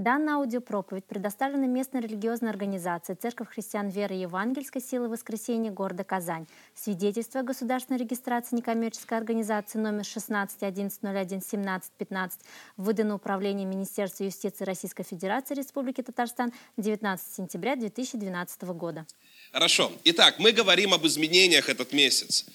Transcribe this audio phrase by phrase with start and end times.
[0.00, 6.46] Данная аудиопроповедь предоставлена местной религиозной организацией Церковь христиан веры Евангельской силы воскресения города Казань.
[6.74, 11.00] Свидетельство о государственной регистрации некоммерческой организации номер 16 11
[11.44, 12.40] 17 15
[12.78, 19.06] выдано Управлением Министерства юстиции Российской Федерации Республики Татарстан 19 сентября 2012 года.
[19.52, 19.92] Хорошо.
[20.04, 22.46] Итак, мы говорим об изменениях этот месяц.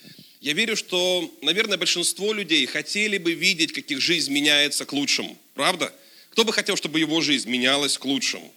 [0.42, 5.38] Я верю, что, наверное, большинство людей хотели бы видеть, как их жизнь меняется к лучшему.
[5.54, 5.94] Правда?
[6.36, 8.54] Кто бы хотел, чтобы его жизнь менялась к лучшему?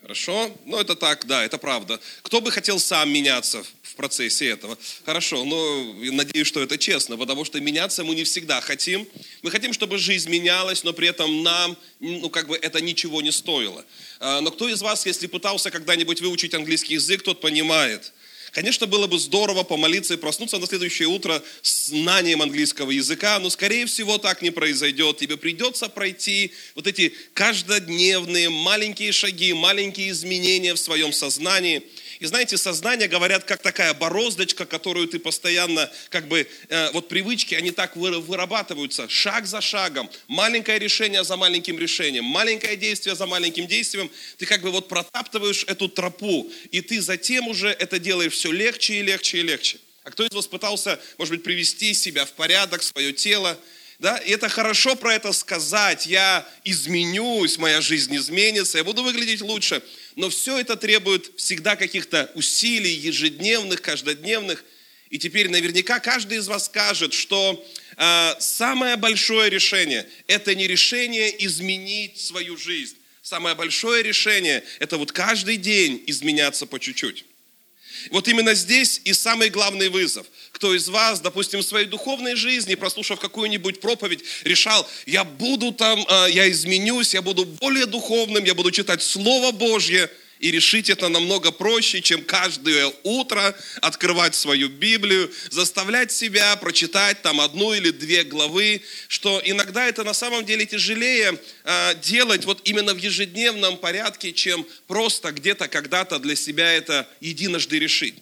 [0.00, 0.50] Хорошо?
[0.64, 2.00] Ну, это так, да, это правда.
[2.22, 4.78] Кто бы хотел сам меняться в процессе этого?
[5.04, 9.06] Хорошо, но надеюсь, что это честно, потому что меняться мы не всегда хотим.
[9.42, 13.30] Мы хотим, чтобы жизнь менялась, но при этом нам, ну, как бы это ничего не
[13.30, 13.84] стоило.
[14.20, 18.14] А, но кто из вас, если пытался когда-нибудь выучить английский язык, тот понимает,
[18.52, 23.50] Конечно, было бы здорово помолиться и проснуться на следующее утро с знанием английского языка, но,
[23.50, 25.18] скорее всего, так не произойдет.
[25.18, 31.82] Тебе придется пройти вот эти каждодневные маленькие шаги, маленькие изменения в своем сознании–
[32.20, 37.54] и знаете, сознание, говорят, как такая бороздочка, которую ты постоянно, как бы, э, вот привычки,
[37.54, 43.66] они так вырабатываются, шаг за шагом, маленькое решение за маленьким решением, маленькое действие за маленьким
[43.66, 48.50] действием, ты как бы вот протаптываешь эту тропу, и ты затем уже это делаешь все
[48.50, 49.78] легче и легче и легче.
[50.02, 53.58] А кто из вас пытался, может быть, привести себя в порядок, свое тело,
[53.98, 59.40] да, и это хорошо про это сказать, я изменюсь, моя жизнь изменится, я буду выглядеть
[59.40, 59.82] лучше
[60.18, 64.64] но все это требует всегда каких-то усилий ежедневных, каждодневных.
[65.10, 67.64] И теперь наверняка каждый из вас скажет, что
[67.96, 72.96] э, самое большое решение– это не решение изменить свою жизнь.
[73.22, 77.24] Самое большое решение– это вот каждый день изменяться по чуть-чуть.
[78.10, 80.26] Вот именно здесь и самый главный вызов–
[80.58, 86.04] кто из вас, допустим, в своей духовной жизни, прослушав какую-нибудь проповедь, решал, я буду там,
[86.08, 91.08] а, я изменюсь, я буду более духовным, я буду читать Слово Божье, и решить это
[91.08, 98.24] намного проще, чем каждое утро открывать свою Библию, заставлять себя прочитать там одну или две
[98.24, 104.32] главы, что иногда это на самом деле тяжелее э, делать вот именно в ежедневном порядке,
[104.32, 108.14] чем просто где-то когда-то для себя это единожды решить.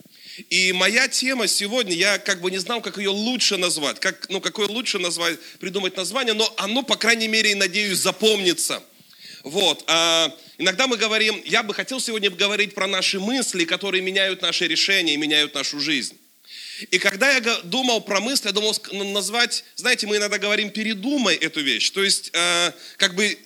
[0.51, 4.41] И моя тема сегодня, я как бы не знал, как ее лучше назвать, как, ну,
[4.41, 8.83] какое лучше назвать, придумать название, но оно, по крайней мере, надеюсь, запомнится.
[9.45, 9.85] Вот.
[9.87, 14.67] А, иногда мы говорим, я бы хотел сегодня говорить про наши мысли, которые меняют наши
[14.67, 16.17] решения, меняют нашу жизнь.
[16.91, 21.63] И когда я думал про мысли, я думал назвать, знаете, мы иногда говорим, передумай эту
[21.63, 21.91] вещь.
[21.91, 23.39] То есть, э, как бы,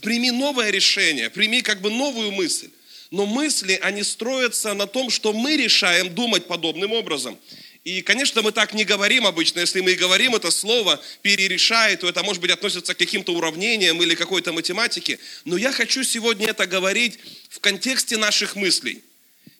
[0.00, 2.70] прими новое решение, прими как бы новую мысль
[3.12, 7.38] но мысли, они строятся на том, что мы решаем думать подобным образом.
[7.84, 9.58] И, конечно, мы так не говорим обычно.
[9.58, 14.00] Если мы и говорим это слово «перерешает», то это, может быть, относится к каким-то уравнениям
[14.00, 15.18] или какой-то математике.
[15.44, 19.02] Но я хочу сегодня это говорить в контексте наших мыслей.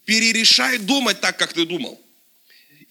[0.05, 2.01] Перерешай думать так, как ты думал.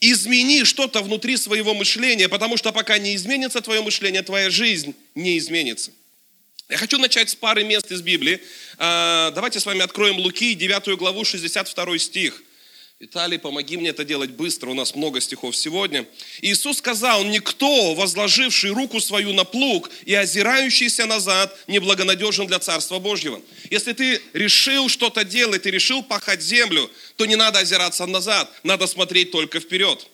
[0.01, 5.37] Измени что-то внутри своего мышления, потому что пока не изменится твое мышление, твоя жизнь не
[5.37, 5.91] изменится.
[6.67, 8.41] Я хочу начать с пары мест из Библии.
[8.77, 12.43] А, давайте с вами откроем Луки, 9 главу, 62 стих.
[13.01, 16.05] Виталий, помоги мне это делать быстро, у нас много стихов сегодня.
[16.39, 23.41] Иисус сказал, никто, возложивший руку свою на плуг и озирающийся назад, неблагонадежен для Царства Божьего.
[23.71, 28.85] Если ты решил что-то делать, ты решил пахать землю, то не надо озираться назад, надо
[28.85, 30.05] смотреть только вперед.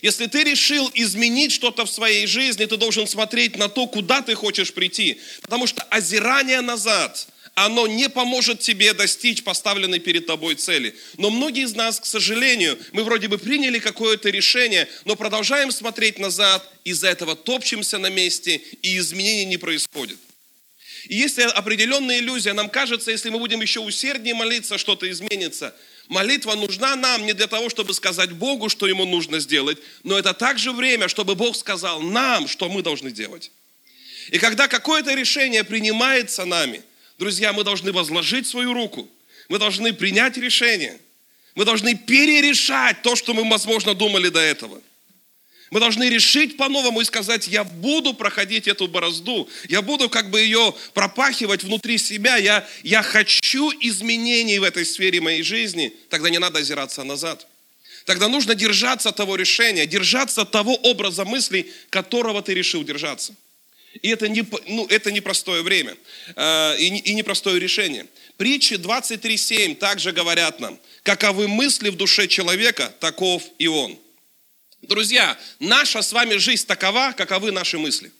[0.00, 4.36] Если ты решил изменить что-то в своей жизни, ты должен смотреть на то, куда ты
[4.36, 5.20] хочешь прийти.
[5.42, 7.26] Потому что озирание назад,
[7.66, 10.94] оно не поможет тебе достичь поставленной перед тобой цели.
[11.16, 16.18] Но многие из нас, к сожалению, мы вроде бы приняли какое-то решение, но продолжаем смотреть
[16.18, 20.18] назад, из-за этого топчемся на месте, и изменений не происходит.
[21.06, 22.52] И есть определенная иллюзия.
[22.52, 25.74] Нам кажется, если мы будем еще усерднее молиться, что-то изменится–
[26.10, 30.34] Молитва нужна нам не для того, чтобы сказать Богу, что Ему нужно сделать, но это
[30.34, 33.52] также время, чтобы Бог сказал нам, что мы должны делать.
[34.32, 36.82] И когда какое-то решение принимается нами,
[37.20, 39.08] друзья, мы должны возложить свою руку,
[39.48, 40.98] мы должны принять решение,
[41.54, 44.82] мы должны перерешать то, что мы, возможно, думали до этого–
[45.70, 50.40] мы должны решить по-новому и сказать, я буду проходить эту борозду, я буду как бы
[50.40, 56.38] ее пропахивать внутри себя, я, я хочу изменений в этой сфере моей жизни, тогда не
[56.38, 57.46] надо озираться назад.
[58.04, 63.36] Тогда нужно держаться того решения, держаться того образа мыслей, которого ты решил держаться.
[63.94, 65.96] И это, не, ну, это непростое время
[66.36, 68.06] э, и, и непростое решение.
[68.36, 73.98] Притчи 23.7 также говорят нам, каковы мысли в душе человека, таков и он.
[74.82, 78.12] Друзья, наша с вами жизнь такова, каковы наши мысли.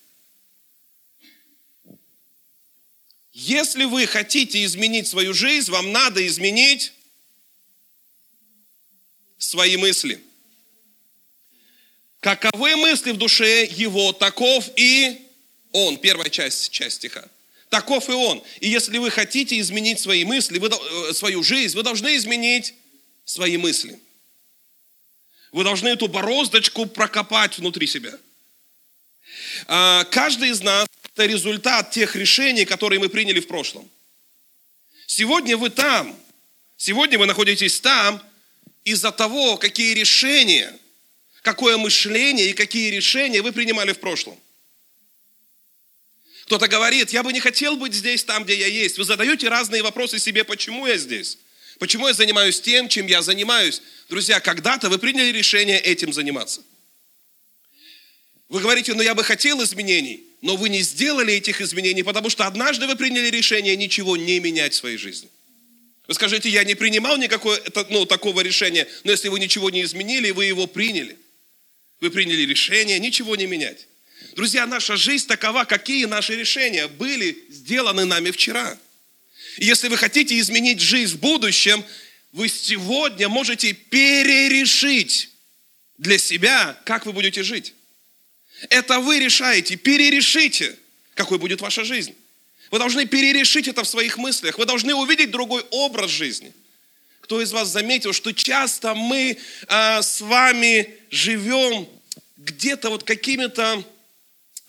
[3.33, 6.93] Если вы хотите изменить свою жизнь, вам надо изменить
[9.39, 10.21] свои мысли.
[12.21, 15.30] Каковы мысли в душе его, таков и
[15.73, 15.99] он.
[15.99, 17.25] Первая часть, часть стиха.
[17.69, 18.43] Таков и он.
[18.61, 22.75] И если вы хотите изменить свои мысли, вы, э, свою жизнь, вы должны изменить
[23.25, 23.99] свои мысли.
[25.53, 28.13] Вы должны эту бороздочку прокопать внутри себя.
[29.67, 33.89] А, каждый из нас– это результат тех решений, которые мы приняли в прошлом.
[35.07, 36.17] Сегодня вы там,
[36.77, 38.23] сегодня вы находитесь там
[38.85, 40.73] из-за того, какие решения,
[41.43, 44.39] какое мышление и какие решения вы принимали в прошлом.
[46.51, 48.99] Кто-то говорит, я бы не хотел быть здесь, там, где я есть.
[48.99, 51.39] Вы задаете разные вопросы себе, почему я здесь?
[51.79, 53.81] Почему я занимаюсь тем, чем я занимаюсь?
[54.09, 56.65] Друзья, когда-то вы приняли решение этим заниматься.
[58.49, 62.49] Вы говорите, ну я бы хотел изменений, но вы не сделали этих изменений, потому что
[62.49, 65.29] однажды вы приняли решение ничего не менять в своей жизни.
[66.09, 67.57] Вы скажете, я не принимал никакого
[67.91, 71.17] ну, такого решения, но если вы ничего не изменили, вы его приняли.
[72.01, 73.87] Вы приняли решение ничего не менять.
[74.35, 78.79] Друзья, наша жизнь такова, какие наши решения были сделаны нами вчера.
[79.59, 81.85] И если вы хотите изменить жизнь в будущем,
[82.33, 85.31] вы сегодня можете перерешить
[85.99, 87.75] для себя, как вы будете жить.
[88.69, 90.77] Это вы решаете, перерешите,
[91.15, 92.15] какой будет ваша жизнь.
[92.71, 94.59] Вы должны перерешить это в своих мыслях.
[94.59, 96.53] Вы должны увидеть другой образ жизни.
[97.21, 101.89] Кто из вас заметил, что часто мы а, с вами живем
[102.37, 103.85] где-то вот какими-то...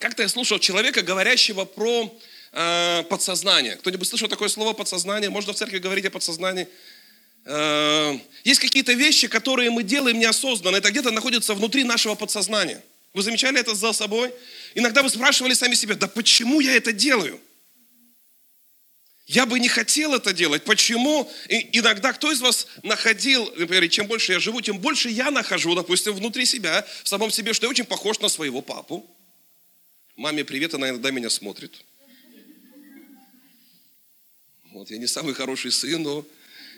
[0.02, 2.12] Как-то я слушал человека, говорящего про
[2.50, 3.76] э, подсознание.
[3.76, 5.30] Кто-нибудь слышал такое слово подсознание?
[5.30, 6.66] Можно в церкви говорить о подсознании?
[7.44, 10.74] Э, есть какие-то вещи, которые мы делаем неосознанно.
[10.74, 12.82] Это где-то находится внутри нашего подсознания.
[13.14, 14.34] Вы замечали это за собой?
[14.74, 17.40] Иногда вы спрашивали сами себя, да почему я это делаю?
[19.28, 20.64] Я бы не хотел это делать.
[20.64, 21.30] Почему?
[21.48, 25.76] И иногда кто из вас находил, например, чем больше я живу, тем больше я нахожу,
[25.76, 29.08] допустим, внутри себя, в самом себе, что я очень похож на своего папу.
[30.16, 31.72] Маме привет, она иногда меня смотрит.
[34.72, 36.26] Вот, я не самый хороший сын, но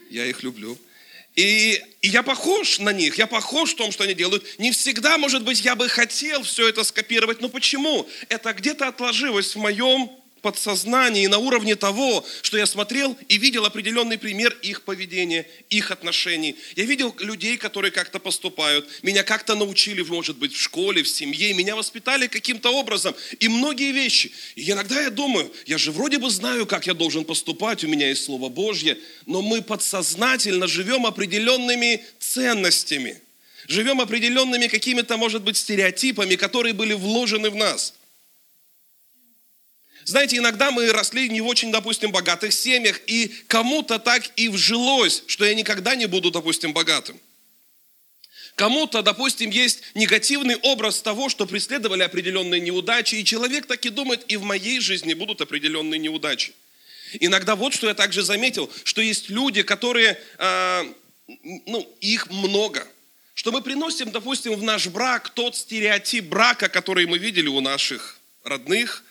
[0.08, 0.78] я их люблю.
[1.34, 4.58] И, и я похож на них, я похож в том, что они делают.
[4.58, 8.08] Не всегда, может быть, я бы хотел все это скопировать, но почему?
[8.28, 10.12] Это где-то отложилось в моем
[10.44, 16.54] подсознании, на уровне того, что я смотрел и видел определенный пример их поведения, их отношений.
[16.76, 18.86] Я видел людей, которые как-то поступают.
[19.02, 21.54] Меня как-то научили, может быть, в школе, в семье.
[21.54, 23.14] Меня воспитали каким-то образом.
[23.40, 24.32] И многие вещи.
[24.54, 28.10] И иногда я думаю, я же вроде бы знаю, как я должен поступать, у меня
[28.10, 33.18] есть Слово Божье, но мы подсознательно живем определенными ценностями.
[33.66, 37.94] Живем определенными какими-то, может быть, стереотипами, которые были вложены в нас–
[40.04, 45.22] знаете, иногда мы росли не в очень, допустим, богатых семьях, и кому-то так и вжилось,
[45.26, 47.18] что я никогда не буду, допустим, богатым.
[48.54, 54.24] Кому-то, допустим, есть негативный образ того, что преследовали определенные неудачи, и человек так и думает,
[54.28, 56.52] и в моей жизни будут определенные неудачи.
[57.20, 60.84] Иногда вот что я также заметил, что есть люди, которые, э,
[61.66, 62.86] ну, их много.
[63.34, 68.18] Что мы приносим, допустим, в наш брак тот стереотип брака, который мы видели у наших
[68.44, 69.02] родных,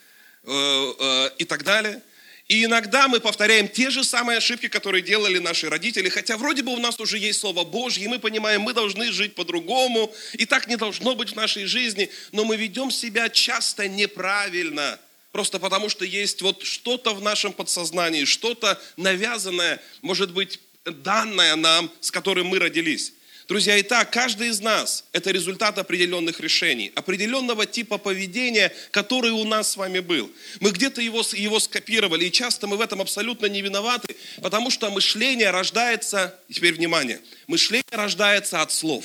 [0.45, 2.01] и так далее.
[2.49, 6.73] И иногда мы повторяем те же самые ошибки, которые делали наши родители, хотя вроде бы
[6.73, 10.67] у нас уже есть Слово Божье, и мы понимаем, мы должны жить по-другому, и так
[10.67, 14.99] не должно быть в нашей жизни, но мы ведем себя часто неправильно,
[15.31, 21.89] просто потому что есть вот что-то в нашем подсознании, что-то навязанное, может быть, данное нам,
[22.01, 23.13] с которым мы родились.
[23.47, 29.71] Друзья, итак, каждый из нас– это результат определенных решений, определенного типа поведения, который у нас
[29.71, 30.31] с вами был.
[30.61, 34.89] Мы где-то его, его скопировали, и часто мы в этом абсолютно не виноваты, потому что
[34.89, 39.03] мышление рождается, теперь внимание, мышление рождается от слов.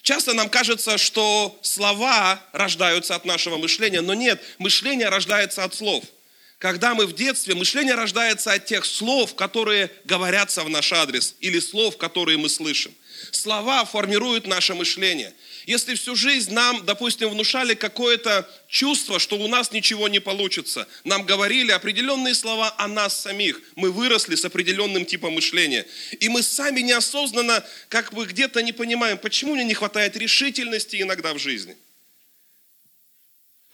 [0.00, 6.04] Часто нам кажется, что слова рождаются от нашего мышления, но нет, мышление рождается от слов–
[6.58, 11.58] когда мы в детстве, мышление рождается от тех слов, которые говорятся в наш адрес, или
[11.60, 12.94] слов, которые мы слышим.
[13.30, 15.34] Слова формируют наше мышление.
[15.66, 21.24] Если всю жизнь нам, допустим, внушали какое-то чувство, что у нас ничего не получится, нам
[21.24, 25.86] говорили определенные слова о нас самих, мы выросли с определенным типом мышления.
[26.20, 31.34] И мы сами неосознанно как бы где-то не понимаем, почему мне не хватает решительности иногда
[31.34, 31.76] в жизни–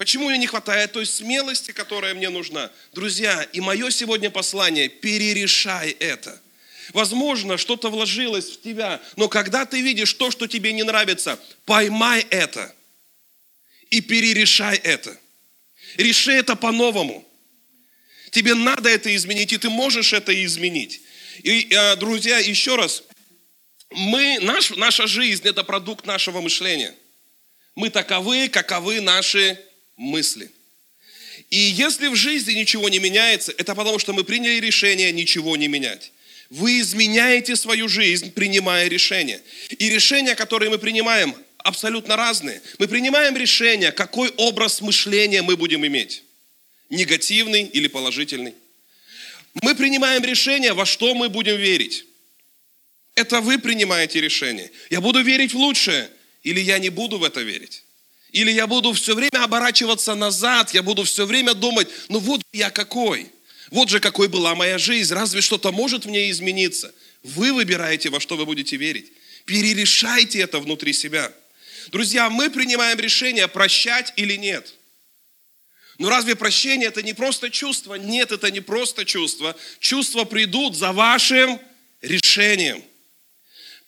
[0.03, 2.73] Почему мне не хватает той смелости, которая мне нужна?
[2.93, 6.43] Друзья, и мое сегодня послание, перерешай это.
[6.93, 12.27] Возможно, что-то вложилось в тебя, но когда ты видишь то, что тебе не нравится, поймай
[12.31, 12.75] это
[13.91, 15.17] и перерешай это.
[15.97, 17.25] Реши это по-новому.
[18.33, 21.01] Тебе надо это изменить, и ты можешь это изменить.
[21.45, 23.05] И, э, друзья, еще раз,
[23.91, 26.93] мы, наш, наша жизнь– это продукт нашего мышления.
[27.77, 29.65] Мы таковы, каковы наши
[30.03, 30.51] мысли.
[31.51, 35.69] И если в жизни ничего не меняется, это потому, что мы приняли решение ничего не
[35.69, 36.13] менять.
[36.51, 39.41] Вы изменяете свою жизнь, принимая решения.
[39.71, 42.61] И решения, которые мы принимаем, абсолютно разные.
[42.79, 46.23] Мы принимаем решение, какой образ мышления мы будем иметь.
[46.91, 48.55] Негативный или положительный.
[49.55, 52.05] Мы принимаем решение, во что мы будем верить.
[53.15, 54.71] Это вы принимаете решение.
[54.91, 56.11] Я буду верить в лучшее,
[56.43, 57.83] или я не буду в это верить.
[58.33, 62.71] Или я буду все время оборачиваться назад, я буду все время думать, ну вот я
[62.71, 63.31] какой–
[63.73, 66.95] вот же какой была моя жизнь, разве что-то может в ней измениться?
[67.23, 69.11] Вы выбираете, во что вы будете верить.
[69.47, 71.33] Перерешайте это внутри себя.
[71.91, 74.75] Друзья, мы принимаем решение, прощать или нет.
[75.97, 77.95] Но разве прощение это не просто чувство?
[77.95, 79.57] Нет, это не просто чувство.
[79.81, 81.59] Чувства придут за вашим
[82.03, 82.85] решением.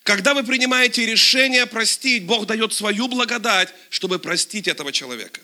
[0.05, 5.41] Когда вы принимаете решение простить, Бог дает свою благодать, чтобы простить этого человека.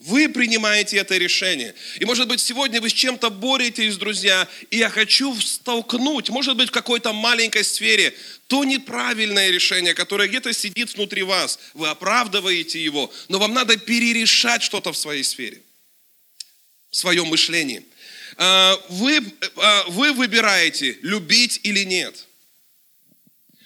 [0.00, 1.72] Вы принимаете это решение.
[2.00, 6.70] И может быть сегодня вы с чем-то боретесь, друзья, и я хочу столкнуть, может быть
[6.70, 8.12] в какой-то маленькой сфере,
[8.48, 11.60] то неправильное решение, которое где-то сидит внутри вас.
[11.72, 15.62] Вы оправдываете его, но вам надо перерешать что-то в своей сфере,
[16.90, 17.84] в своем мышлении.
[18.36, 19.22] А, вы,
[19.54, 22.26] а, вы выбираете, любить или нет.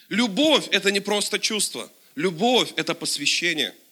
[0.09, 1.91] Любовь– это не просто чувство.
[2.15, 3.75] Любовь– это посвящение–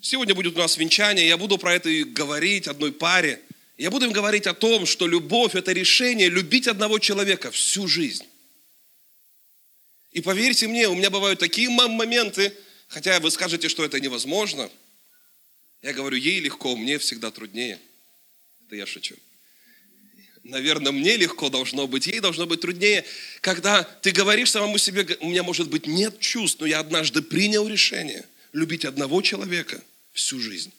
[0.00, 3.42] Сегодня будет у нас венчание, я буду про это говорить одной паре.
[3.76, 8.24] Я буду им говорить о том, что любовь– это решение любить одного человека всю жизнь.
[10.12, 12.52] И поверьте мне, у меня бывают такие моменты,
[12.88, 14.70] хотя вы скажете, что это невозможно.
[15.82, 17.78] Я говорю, ей легко, мне всегда труднее.
[18.66, 19.16] Это я шучу.
[20.48, 23.04] Наверное, мне легко должно быть, ей должно быть труднее,
[23.42, 27.68] когда ты говоришь самому себе, у меня, может быть, нет чувств, но я однажды принял
[27.68, 28.24] решение
[28.54, 29.82] любить одного человека
[30.14, 30.72] всю жизнь.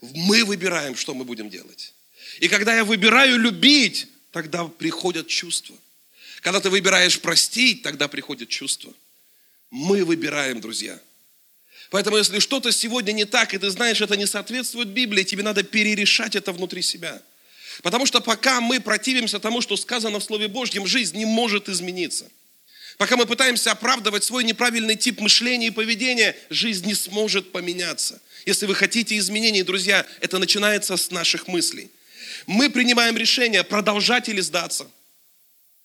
[0.00, 1.92] Мы выбираем, что мы будем делать.
[2.38, 5.76] И когда я выбираю любить, тогда приходят чувства.
[6.40, 8.94] Когда ты выбираешь простить, тогда приходят чувства.
[9.70, 11.00] Мы выбираем, друзья.
[11.90, 15.64] Поэтому, если что-то сегодня не так, и ты знаешь, это не соответствует Библии, тебе надо
[15.64, 17.20] перерешать это внутри себя.
[17.82, 22.28] Потому что пока мы противимся тому, что сказано в Слове Божьем, жизнь не может измениться.
[22.96, 28.20] Пока мы пытаемся оправдывать свой неправильный тип мышления и поведения, жизнь не сможет поменяться.
[28.44, 31.90] Если вы хотите изменений, друзья, это начинается с наших мыслей.
[32.46, 34.90] Мы принимаем решение, продолжать или сдаться.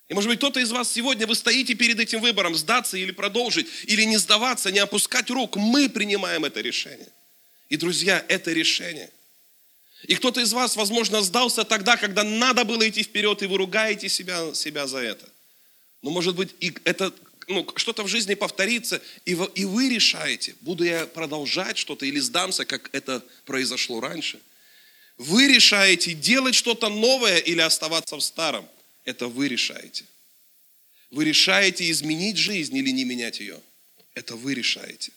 [0.10, 3.68] И может быть кто-то из вас сегодня, вы стоите перед этим выбором, сдаться или продолжить,
[3.84, 5.56] или не сдаваться, не опускать рук.
[5.56, 7.10] Мы принимаем это решение.
[7.70, 9.10] И, друзья, это решение.
[10.04, 14.10] И кто-то из вас, возможно, сдался тогда, когда надо было идти вперед, и вы ругаете
[14.10, 15.28] себя, себя за это.
[16.02, 17.14] Но может быть и это
[17.48, 22.20] ну, что-то в жизни повторится, и вы, и вы решаете, буду я продолжать что-то или
[22.20, 24.40] сдамся, как это произошло раньше.
[25.18, 28.68] Вы решаете делать что-то новое или оставаться в старом.
[29.06, 30.06] Это вы решаете.
[31.12, 33.60] Вы решаете изменить жизнь или не менять ее.
[34.16, 35.12] Это вы решаете.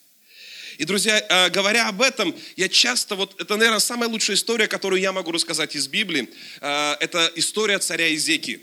[0.78, 5.00] И, друзья, а, говоря об этом, я часто, вот это, наверное, самая лучшая история, которую
[5.00, 6.28] я могу рассказать из Библии,
[6.60, 8.60] а, это история царя Изеки.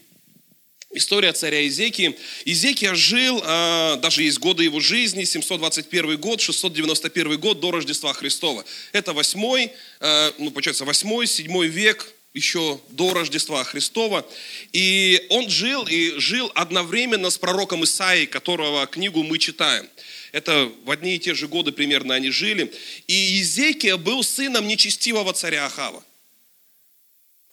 [0.95, 2.15] История царя Изекии.
[2.45, 8.63] Изекия жил, а, даже есть годы его жизни, 721 год, 691 год до Рождества Христова.
[8.91, 14.25] Это восьмой, а, ну, получается, восьмой, седьмой век, еще до Рождества Христова.
[14.71, 19.87] И он жил, и жил одновременно с пророком Исаией, которого книгу мы читаем.
[20.33, 22.73] Это в одни и те же годы примерно они жили.
[23.07, 26.03] И Изекия был сыном нечестивого царя Ахава.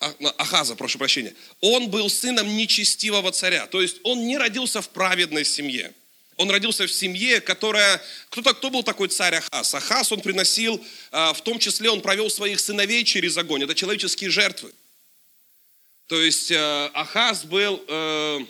[0.01, 3.67] А, Ахаза, прошу прощения, он был сыном нечестивого царя.
[3.67, 5.93] То есть он не родился в праведной семье.
[6.37, 8.03] Он родился в семье, которая...
[8.31, 9.75] Кто, кто был такой царь Ахаз?
[9.75, 13.63] Ахаз, он приносил, а, в том числе он провел своих сыновей через огонь.
[13.63, 14.73] Это человеческие жертвы.
[16.07, 18.41] То есть э, Ахаз был э,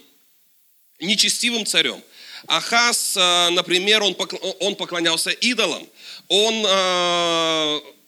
[1.00, 2.02] нечестивым царем.
[2.47, 5.87] Ахаз, э, например, он поклонялся идолам.
[6.28, 6.64] Он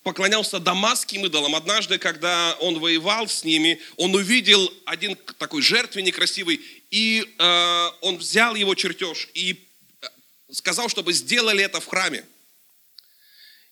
[0.03, 1.55] поклонялся дамасским идолам.
[1.55, 6.61] Однажды, когда он воевал с ними, он увидел один такой жертвенник красивый,
[6.91, 9.65] и э, он взял его чертеж и
[10.01, 10.07] э,
[10.51, 12.25] сказал, чтобы сделали это в храме.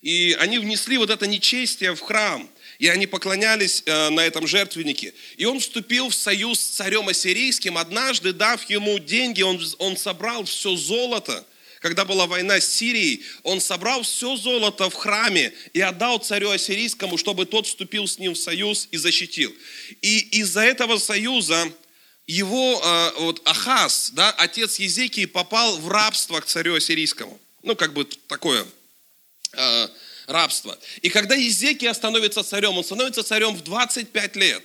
[0.02, 2.48] И они внесли вот это нечестие в храм,
[2.80, 5.12] и они поклонялись э, на этом жертвеннике.
[5.36, 7.76] И он вступил в союз с царем ассирийским.
[7.76, 11.44] Однажды, дав ему деньги, он, он собрал все золото,
[11.80, 17.18] когда была война с Сирией, он собрал все золото в храме и отдал царю Ассирийскому,
[17.18, 19.54] чтобы тот вступил с ним в союз и защитил.
[20.00, 21.70] И из-за этого союза
[22.26, 27.38] его а, вот, Ахаз, да, отец Езекии, попал в рабство к царю Ассирийскому.
[27.62, 28.66] Ну, как бы такое
[29.52, 29.90] а,
[30.30, 30.78] рабство.
[31.02, 34.64] И когда Езекия становится царем, он становится царем в 25 лет.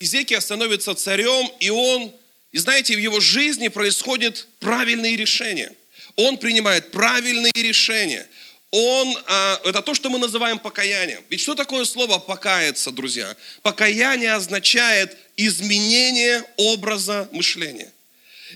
[0.00, 2.12] Езекия становится царем, и он,
[2.50, 5.72] и знаете, в его жизни происходят правильные решения–
[6.16, 8.26] он принимает правильные решения.
[8.70, 11.22] Он, а, это то, что мы называем покаянием.
[11.28, 13.36] Ведь что такое слово покаяться, друзья?
[13.62, 17.92] Покаяние означает изменение образа мышления.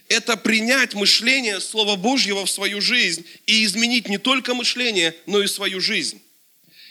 [0.08, 5.46] Это принять мышление Слова Божьего в свою жизнь и изменить не только мышление, но и
[5.46, 6.20] свою жизнь.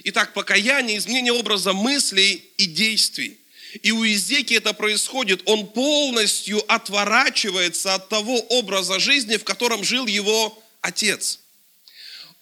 [0.07, 3.39] Итак, покаяние, изменение образа мыслей и действий.
[3.81, 10.05] И у Изеки это происходит, он полностью отворачивается от того образа жизни, в котором жил
[10.05, 11.39] его отец.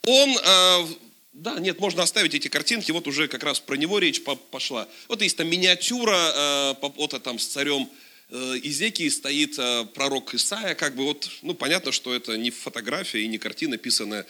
[0.05, 0.87] Он, э,
[1.31, 4.89] да, нет, можно оставить эти картинки, вот уже как раз про него речь пошла.
[5.07, 7.89] Вот есть там миниатюра, э, вот там с царем
[8.29, 9.57] э, Изекии стоит
[9.93, 14.25] пророк Исаия, как бы вот, ну понятно, что это не фотография и не картина, писанная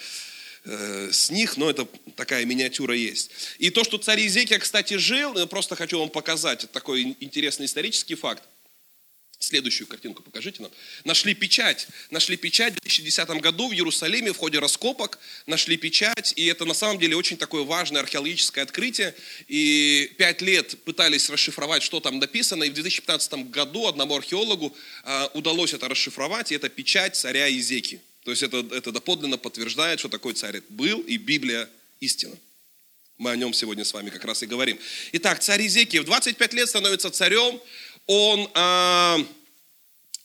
[0.65, 3.31] с них, но это такая миниатюра есть.
[3.59, 8.15] И то, что царь Изекия, кстати, жил, просто хочу вам показать, это такой интересный исторический
[8.15, 8.43] факт.
[9.43, 10.71] Следующую картинку покажите нам.
[11.03, 11.87] Нашли печать.
[12.11, 15.19] Нашли печать в 2010 году в Иерусалиме в ходе раскопок.
[15.47, 16.33] Нашли печать.
[16.37, 19.13] И это на самом деле очень такое важное археологическое открытие.
[19.49, 22.63] И пять лет пытались расшифровать, что там написано.
[22.63, 26.53] И в 2015 году одному археологу а, удалось это расшифровать.
[26.53, 27.99] И это печать царя Изеки.
[28.23, 30.99] То есть это, это доподлинно подтверждает, что такой царь был.
[31.01, 32.35] И Библия истина.
[33.17, 34.79] Мы о нем сегодня с вами как раз и говорим.
[35.13, 37.59] Итак, царь Изекия в 25 лет становится царем
[38.07, 39.17] он а,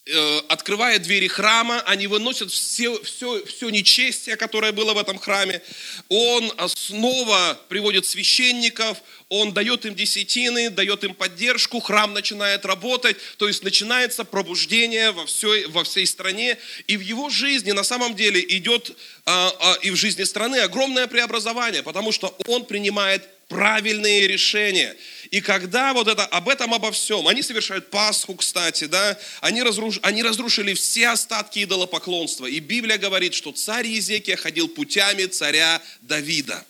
[0.06, 5.62] э, открывает двери храма, они выносят все, все, все нечестие, которое было в этом храме.
[6.08, 8.98] Он снова приводит священников,
[9.28, 15.26] он дает им десятины, дает им поддержку, храм начинает работать, то есть начинается пробуждение во
[15.26, 16.56] всей, во всей стране.
[16.86, 21.06] И в его жизни на самом деле идет, а, а, и в жизни страны огромное
[21.06, 24.96] преобразование, потому что он принимает правильные решения.
[25.30, 29.98] И когда вот это, об этом, обо всем, они совершают Пасху, кстати, да, они, разруш,
[30.02, 32.46] они разрушили все остатки идолопоклонства.
[32.46, 36.64] И Библия говорит, что царь Езекия ходил путями царя Давида.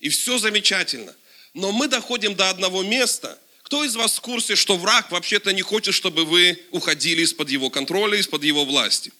[0.00, 1.14] И все замечательно.
[1.54, 3.38] Но мы доходим до одного места.
[3.62, 7.70] Кто из вас в курсе, что враг вообще-то не хочет, чтобы вы уходили из-под его
[7.70, 9.12] контроля, из-под его власти?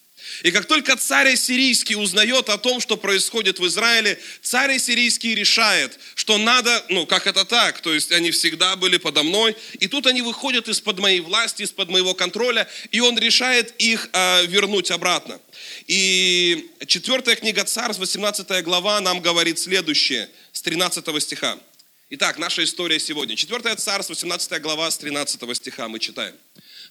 [0.42, 5.98] И как только царь сирийский узнает о том, что происходит в Израиле, царь сирийский решает,
[6.14, 10.06] что надо, ну как это так, то есть они всегда были подо мной, и тут
[10.06, 15.40] они выходят из-под моей власти, из-под моего контроля, и он решает их э, вернуть обратно.
[15.86, 21.58] И четвертая книга Царств, 18 глава, нам говорит следующее, с 13 стиха.
[22.14, 23.36] Итак, наша история сегодня.
[23.36, 26.34] Четвертая Царств, 18 глава, с 13 стиха мы читаем.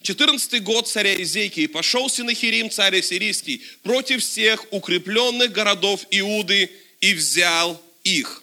[0.01, 7.13] 14 год царя Изейки, и пошел Синахирим, царь сирийский, против всех укрепленных городов Иуды и
[7.13, 8.41] взял их.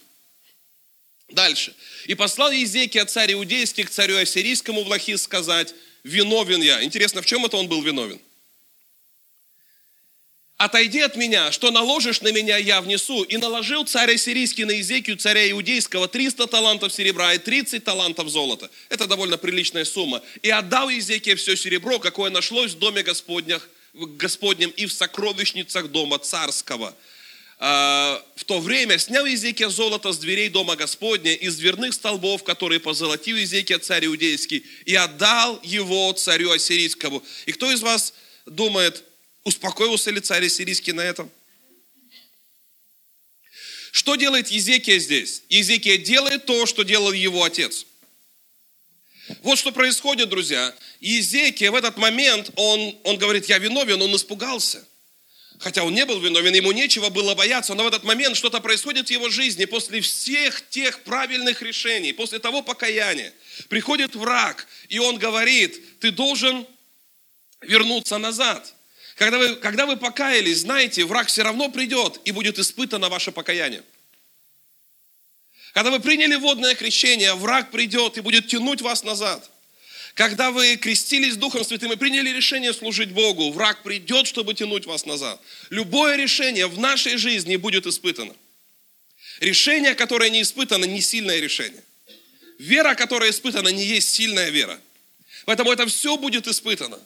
[1.30, 1.74] Дальше.
[2.06, 6.84] И послал Езекия царь иудейский к царю ассирийскому в Лахис сказать, виновен я.
[6.84, 8.20] Интересно, в чем это он был виновен?
[10.58, 13.22] Отойди от меня, что наложишь на меня, я внесу.
[13.22, 18.68] И наложил царь ассирийский на Изекию, царя иудейского, 300 талантов серебра и 30 талантов золота.
[18.88, 20.20] Это довольно приличная сумма.
[20.42, 26.18] И отдал Изекия все серебро, какое нашлось в доме Господнях, Господнем и в сокровищницах дома
[26.18, 26.94] царского.
[27.60, 32.80] А, в то время снял Изекия золото с дверей дома Господня, из дверных столбов, которые
[32.80, 37.22] позолотил Изекия царь иудейский, и отдал его царю ассирийскому.
[37.46, 38.12] И кто из вас
[38.46, 39.04] думает,
[39.48, 41.30] Успокоился ли царь сирийский на этом?
[43.92, 45.42] Что делает Езекия здесь?
[45.48, 47.86] Езекия делает то, что делал его отец.
[49.42, 50.74] Вот что происходит, друзья.
[51.00, 54.86] Езекия в этот момент, он, он говорит, я виновен, он испугался.
[55.60, 59.08] Хотя он не был виновен, ему нечего было бояться, но в этот момент что-то происходит
[59.08, 63.32] в его жизни после всех тех правильных решений, после того покаяния.
[63.70, 66.66] Приходит враг, и он говорит, ты должен
[67.62, 68.74] вернуться назад.
[69.18, 73.82] Когда вы, когда вы покаялись, знаете, враг все равно придет и будет испытано ваше покаяние.
[75.74, 79.50] Когда вы приняли водное крещение, враг придет и будет тянуть вас назад.
[80.14, 85.04] Когда вы крестились Духом Святым и приняли решение служить Богу, враг придет, чтобы тянуть вас
[85.04, 85.40] назад.
[85.70, 88.34] Любое решение в нашей жизни будет испытано.
[89.40, 91.82] Решение, которое не испытано, не сильное решение.
[92.60, 94.80] Вера, которая испытана, не есть сильная вера.
[95.44, 97.00] Поэтому это все будет испытано.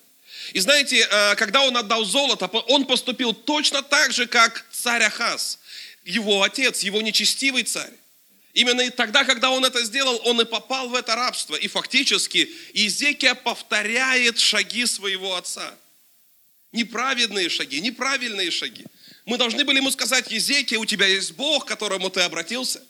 [0.53, 5.59] И знаете, э, когда он отдал золото, он поступил точно так же, как царь Ахаз,
[6.05, 7.93] его отец, его нечестивый царь.
[8.55, 11.55] Именно тогда, когда он это сделал, он и попал в это рабство.
[11.55, 15.75] И фактически Иезекия повторяет шаги своего отца.
[16.73, 18.85] Неправедные шаги, неправильные шаги.
[19.25, 22.83] Мы должны были ему сказать, Езекия, у тебя есть Бог, к которому ты обратился.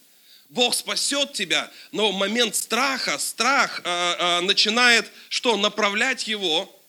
[0.49, 5.57] Бог спасет тебя, но момент страха, страх э, э, начинает что?
[5.57, 6.82] Направлять его,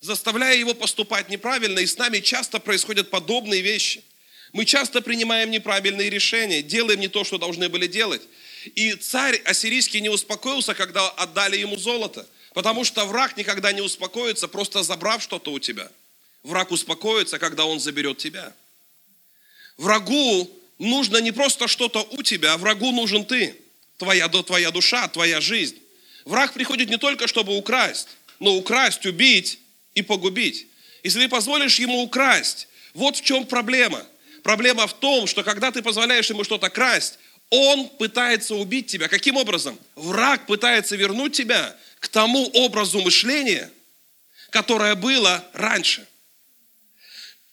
[0.00, 1.78] заставляя его поступать неправильно.
[1.78, 4.02] И с нами часто происходят подобные вещи.
[4.52, 8.22] Мы часто принимаем неправильные решения, делаем не то, что должны были делать.
[8.74, 14.48] И царь ассирийский не успокоился, когда отдали ему золото, потому что враг никогда не успокоится,
[14.48, 15.90] просто забрав что-то у тебя.
[16.42, 18.52] Враг успокоится, когда он заберет тебя.
[19.76, 23.54] Врагу нужно не просто что-то у тебя, а врагу нужен ты,
[23.98, 25.78] твоя, твоя душа, твоя жизнь.
[26.24, 28.08] Враг приходит не только, чтобы украсть,
[28.40, 29.60] но украсть, убить
[30.00, 30.66] и погубить.
[31.02, 34.04] Если ты позволишь ему украсть, вот в чем проблема–
[34.42, 37.18] Проблема в том, что когда ты позволяешь ему что-то красть,
[37.50, 39.08] он пытается убить тебя.
[39.08, 39.78] Каким образом?
[39.96, 43.70] Враг пытается вернуть тебя к тому образу мышления,
[44.50, 46.06] которое было раньше.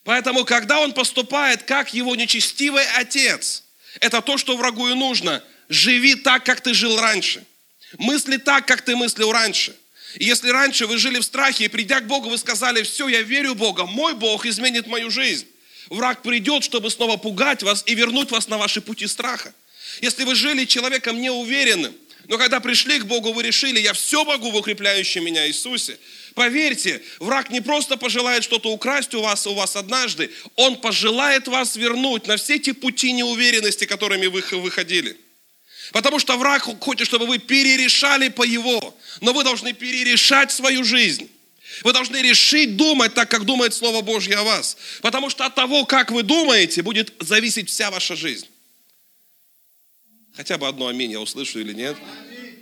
[0.03, 3.63] Поэтому, когда он поступает как его нечестивый отец,
[3.99, 5.43] это то, что врагу и нужно.
[5.67, 7.43] Живи так, как ты жил раньше.
[7.97, 9.75] Мысли так, как ты мыслил раньше.
[10.19, 13.21] И если раньше вы жили в страхе, и придя к Богу, вы сказали, все, я
[13.21, 15.45] верю Бога, мой Бог изменит мою жизнь.
[15.89, 19.53] Враг придет, чтобы снова пугать вас и вернуть вас на ваши пути страха.
[20.01, 21.93] Если вы жили человеком неуверенным,
[22.27, 25.97] но когда пришли к Богу, вы решили, я все могу в укрепляющем меня Иисусе.
[26.35, 31.75] Поверьте, враг не просто пожелает что-то украсть у вас, у вас однажды, он пожелает вас
[31.75, 35.17] вернуть на все эти пути неуверенности, которыми вы выходили.
[35.91, 41.29] Потому что враг хочет, чтобы вы перерешали по его, но вы должны перерешать свою жизнь.
[41.83, 44.77] Вы должны решить думать так, как думает Слово Божье о вас.
[45.01, 48.47] Потому что от того, как вы думаете, будет зависеть вся ваша жизнь.
[50.35, 51.97] Хотя бы одно аминь я услышу или нет.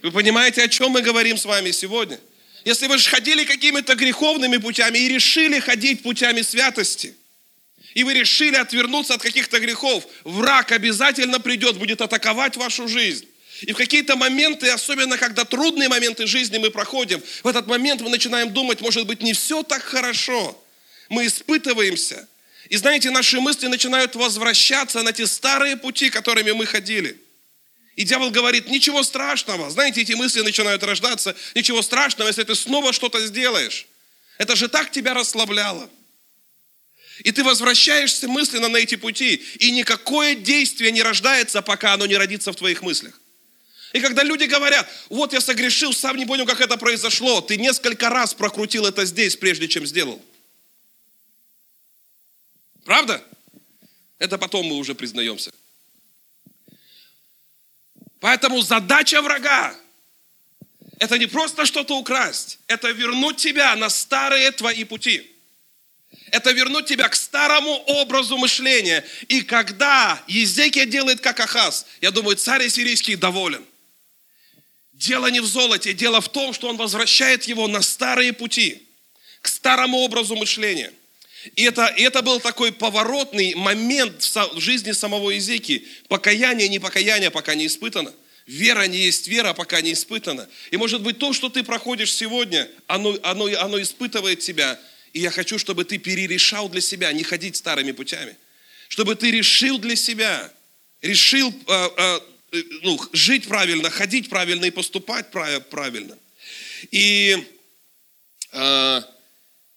[0.01, 2.19] Вы понимаете, о чем мы говорим с вами сегодня?
[2.63, 7.15] Если вы же ходили какими-то греховными путями и решили ходить путями святости,
[7.95, 13.25] и вы решили отвернуться от каких-то грехов, враг обязательно придет, будет атаковать вашу жизнь.
[13.62, 18.10] И в какие-то моменты, особенно когда трудные моменты жизни мы проходим, в этот момент мы
[18.10, 20.62] начинаем думать, может быть, не все так хорошо.
[21.08, 22.27] Мы испытываемся.
[22.67, 27.17] И знаете, наши мысли начинают возвращаться на те старые пути, которыми мы ходили.
[27.95, 29.69] И дьявол говорит, ничего страшного.
[29.69, 31.34] Знаете, эти мысли начинают рождаться.
[31.53, 33.88] Ничего страшного, если ты снова что-то сделаешь.
[34.38, 35.89] Это же так тебя расслабляло.
[37.19, 39.36] И ты возвращаешься мысленно на эти пути.
[39.60, 43.19] И никакое действие не рождается, пока оно не родится в твоих мыслях.
[43.93, 48.10] И когда люди говорят, вот я согрешил, сам не понял, как это произошло, ты несколько
[48.10, 50.21] раз прокрутил это здесь, прежде чем сделал.
[52.84, 53.23] Правда?
[54.19, 55.54] Это потом мы уже признаемся.
[58.19, 59.75] Поэтому задача врага–
[60.99, 65.35] это не просто что-то украсть, это вернуть тебя на старые твои пути.
[66.32, 69.06] Это вернуть тебя к старому образу мышления.
[69.28, 73.63] И когда Езекия делает как Ахаз, я думаю, царь сирийский доволен–
[74.95, 78.88] Дело не в золоте, дело в том, что он возвращает его на старые пути,
[79.41, 80.91] к старому образу мышления.
[81.56, 85.86] И это, и это был такой поворотный момент в жизни самого Езеки.
[86.08, 88.13] Покаяние, не покаяние, пока не испытано.
[88.47, 90.47] Вера не есть вера, пока не испытана.
[90.71, 94.80] И может быть то, что ты проходишь сегодня, оно, оно, оно испытывает тебя.
[95.15, 98.36] И я хочу, чтобы ты перерешал для себя, не ходить старыми путями.
[98.89, 100.51] Чтобы ты решил для себя,
[101.01, 101.89] решил э,
[102.51, 106.17] э, ну, жить правильно, ходить правильно и поступать правильно.
[106.91, 107.41] И,
[108.51, 109.01] э,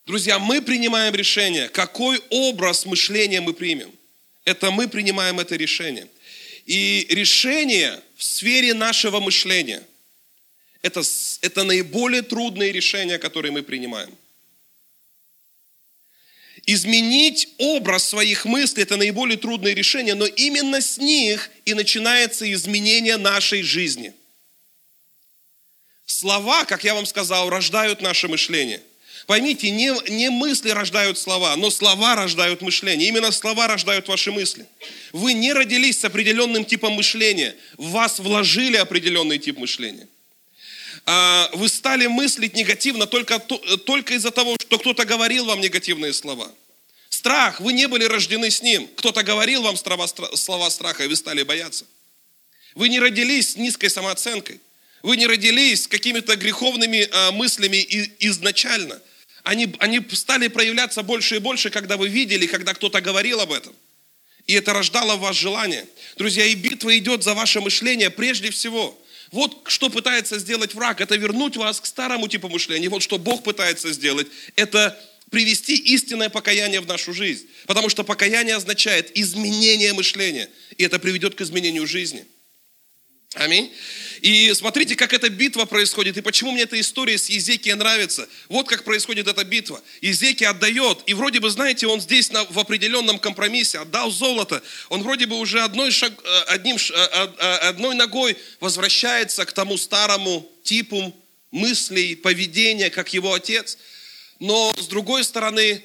[0.07, 3.93] друзья, мы принимаем решение, какой образ мышления мы примем.
[4.45, 6.09] Это мы принимаем это решение.
[6.67, 9.85] И решение в сфере нашего мышления
[10.83, 11.01] это,–
[11.43, 14.19] это наиболее трудные решения, которые мы принимаем.
[16.71, 23.17] Изменить образ своих мыслей– это наиболее трудное решение, но именно с них и начинается изменение
[23.17, 24.13] нашей жизни.
[26.05, 28.83] Слова, как я вам сказал, рождают наше мышление.
[29.27, 33.09] Поймите, не, не мысли рождают слова, но слова рождают мышление.
[33.09, 34.67] Именно слова рождают ваши мысли.
[35.15, 37.57] Вы не родились с определенным типом мышления.
[37.79, 40.07] В вас вложили определенный тип мышления.
[41.11, 46.53] А, вы стали мыслить негативно только, только из-за того, что кто-то говорил вам негативные слова.
[47.09, 48.87] Страх, вы не были рождены с ним.
[48.95, 51.87] Кто-то говорил вам слова страха, и вы стали бояться.
[52.75, 54.61] Вы не родились с низкой самооценкой.
[55.03, 57.83] Вы не родились с какими-то греховными а, мыслями
[58.19, 59.01] изначально.
[59.45, 63.75] Они, они стали проявляться больше и больше, когда вы видели, когда кто-то говорил об этом.
[64.47, 65.87] И это рождало в вас желание.
[66.19, 68.95] Друзья, и битва идет за ваше мышление прежде всего.
[69.31, 72.89] Вот что пытается сделать враг, это вернуть вас к старому типу мышления.
[72.89, 74.99] Вот что Бог пытается сделать, это
[75.31, 77.47] привести истинное покаяние в нашу жизнь.
[77.67, 80.49] Потому что покаяние означает изменение мышления.
[80.77, 82.27] И это приведет к изменению жизни.
[83.35, 83.71] Аминь.
[84.23, 88.27] И смотрите, как эта битва происходит, и почему мне эта история с Езекией нравится.
[88.49, 89.83] Вот как происходит эта битва.
[90.01, 94.63] Езекий отдает, и вроде бы, знаете, он здесь на, в определенном компромиссе, отдал золото.
[94.89, 99.77] Он вроде бы уже одной, шаг, э, одним, э, э, одной ногой возвращается к тому
[99.77, 101.15] старому типу
[101.51, 103.77] мыслей, поведения, как его отец.
[104.41, 105.85] Но с другой стороны,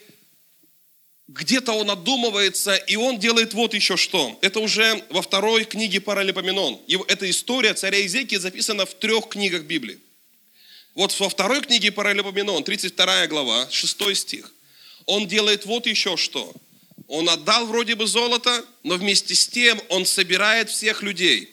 [1.33, 4.37] где-то он отдумывается, и он делает вот еще что.
[4.41, 6.79] Это уже во второй книге Паралипоменон.
[7.07, 9.99] Эта история царя Изекии записана в трех книгах Библии.
[10.93, 14.53] Вот во второй книге Паралипоменон, 32 глава, 6 стих.
[15.07, 16.53] Он делает вот еще что.
[17.07, 21.49] Он отдал вроде бы золото, но вместе с тем он собирает всех людей,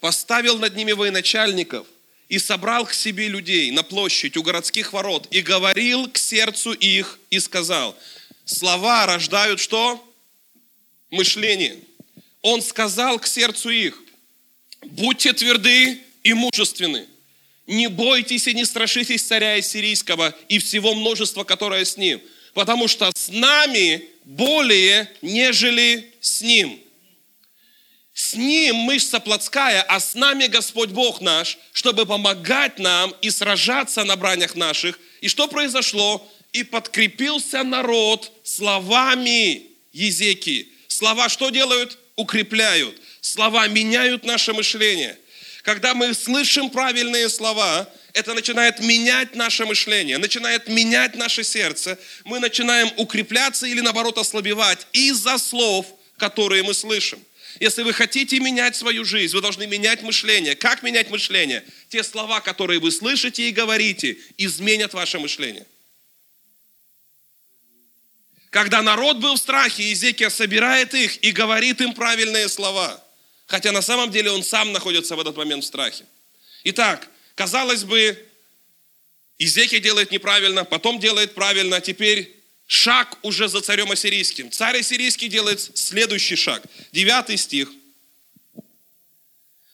[0.00, 1.86] поставил над ними военачальников
[2.28, 7.18] и собрал к себе людей на площадь у городских ворот и говорил к сердцу их
[7.30, 7.96] и сказал–
[8.46, 10.02] Слова рождают что?
[11.10, 11.80] Мышление.
[12.42, 14.00] Он сказал к сердцу их,
[14.82, 17.06] будьте тверды и мужественны.
[17.66, 22.22] Не бойтесь и не страшитесь царя Иссирийского и всего множества, которое с ним.
[22.54, 26.80] Потому что с нами более, нежели с ним.
[28.14, 34.04] С ним мышца плотская, а с нами Господь Бог наш, чтобы помогать нам и сражаться
[34.04, 35.00] на бранях наших.
[35.20, 36.26] И что произошло?
[36.56, 40.68] И подкрепился народ словами Езеки.
[40.88, 41.98] Слова что делают?
[42.16, 42.98] Укрепляют.
[43.20, 45.18] Слова меняют наше мышление.
[45.64, 51.98] Когда мы слышим правильные слова, это начинает менять наше мышление, начинает менять наше сердце.
[52.24, 57.18] Мы начинаем укрепляться или наоборот ослабевать из-за слов, которые мы слышим.
[57.60, 60.54] Если вы хотите менять свою жизнь, вы должны менять мышление.
[60.54, 61.64] Как менять мышление?
[61.90, 65.66] Те слова, которые вы слышите и говорите, изменят ваше мышление.
[68.56, 73.04] Когда народ был в страхе, Иезекия собирает их и говорит им правильные слова.
[73.44, 76.06] Хотя на самом деле он сам находится в этот момент в страхе.
[76.64, 78.18] Итак, казалось бы,
[79.36, 82.34] Иезекия делает неправильно, потом делает правильно, а теперь
[82.66, 84.50] шаг уже за царем ассирийским.
[84.50, 86.62] Царь ассирийский делает следующий шаг.
[86.92, 87.68] Девятый стих.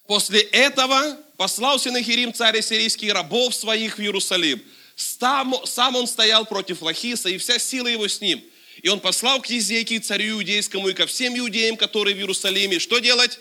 [0.08, 4.60] После этого послал Синахирим царь ассирийский рабов своих в Иерусалим.
[4.96, 8.42] Сам он стоял против Лахиса, и вся сила его с ним–
[8.82, 12.80] и он послал к Езекии, царю иудейскому, и ко всем иудеям, которые в Иерусалиме.
[12.80, 13.38] Что делать?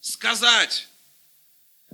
[0.00, 0.86] Сказать.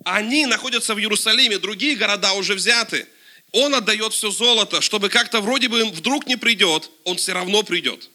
[0.04, 3.06] Они находятся в Иерусалиме, другие города уже взяты.
[3.52, 8.10] Он отдает все золото, чтобы как-то вроде бы вдруг не придет, он все равно придет.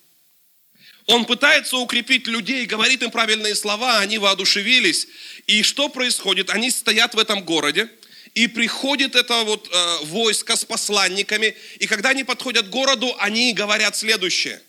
[1.05, 5.07] Он пытается укрепить людей, говорит им правильные слова, они воодушевились.
[5.45, 6.49] И что происходит?
[6.49, 7.89] Они стоят в этом городе,
[8.37, 13.51] и приходит это вот э, войско с посланниками, и когда они подходят к городу, они
[13.51, 14.61] говорят следующее.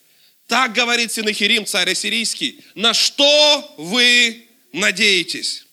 [0.46, 5.66] Так говорит Синахирим, царь ассирийский, на что вы надеетесь?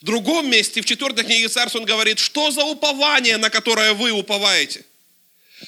[0.00, 4.12] В другом месте, в четвертой книге царств, он говорит, что за упование, на которое вы
[4.12, 4.84] уповаете?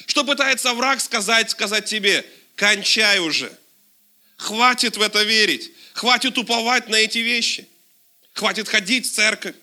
[0.06, 2.24] Что пытается враг сказать, сказать тебе?
[2.54, 3.50] Кончай уже.
[4.36, 5.72] Хватит в это верить.
[5.94, 7.66] Хватит уповать на эти вещи.
[8.34, 9.56] Хватит ходить в церковь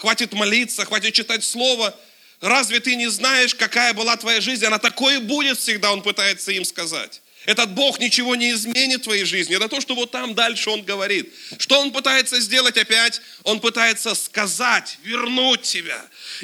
[0.00, 1.94] хватит молиться, хватит читать Слово.
[2.40, 4.64] Разве ты не знаешь, какая была твоя жизнь?
[4.64, 7.20] Она такой и будет всегда, он пытается им сказать.
[7.46, 9.56] Этот Бог ничего не изменит в твоей жизни.
[9.56, 11.32] Это то, что вот там дальше он говорит.
[11.58, 13.20] Что он пытается сделать опять?
[13.44, 16.02] Он пытается сказать, вернуть тебя.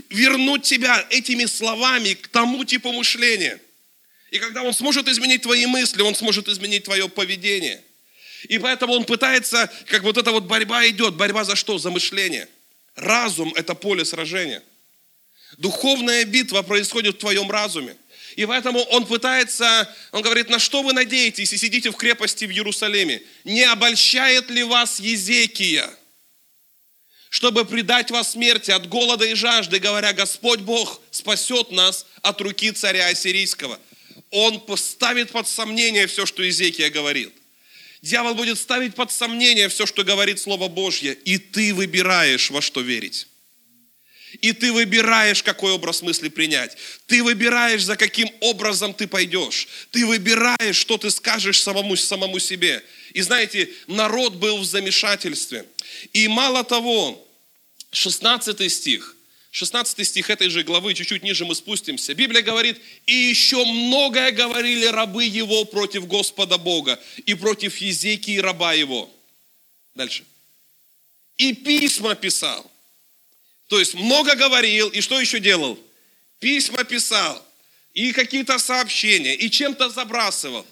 [0.09, 3.61] Вернуть тебя этими словами к тому типу мышления.
[4.31, 7.83] И когда он сможет изменить твои мысли, он сможет изменить твое поведение.
[8.49, 11.14] И поэтому он пытается, как вот эта вот борьба идет.
[11.14, 11.79] Борьба за что?
[11.79, 12.49] За мышление.
[12.97, 14.63] Разум– это поле сражения.
[15.59, 17.97] Духовная битва происходит в твоем разуме.
[18.37, 22.51] И поэтому он пытается, он говорит, на что вы надеетесь и сидите в крепости в
[22.51, 23.23] Иерусалиме?
[23.45, 25.89] Не обольщает ли вас Езекия,
[27.31, 32.73] чтобы предать вас смерти от голода и жажды, говоря, Господь Бог спасет нас от руки
[32.73, 33.79] царя Ассирийского?
[34.31, 37.33] Он поставит под сомнение все, что Езекия говорит.
[38.03, 42.81] Дьявол будет ставить под сомнение все, что говорит Слово Божье, и ты выбираешь, во что
[42.81, 43.27] верить.
[44.41, 46.77] И ты выбираешь, какой образ мысли принять.
[47.07, 49.67] Ты выбираешь, за каким образом ты пойдешь.
[49.91, 52.85] Ты выбираешь, что ты скажешь самому, самому себе.
[53.13, 55.65] И знаете, народ был в замешательстве.
[56.13, 57.27] И мало того,
[57.93, 59.16] 16 стих,
[59.57, 62.12] 16 стих этой же главы, чуть-чуть ниже мы спустимся.
[62.12, 68.75] Библия говорит, и еще многое говорили рабы его против Господа Бога и против Езекии раба
[68.75, 69.11] его.
[69.95, 70.25] Дальше.
[71.38, 72.71] И письма писал.
[73.69, 75.79] То есть много говорил, и что еще делал?
[76.38, 77.42] Письма писал,
[77.95, 80.66] и какие-то сообщения, и чем-то забрасывал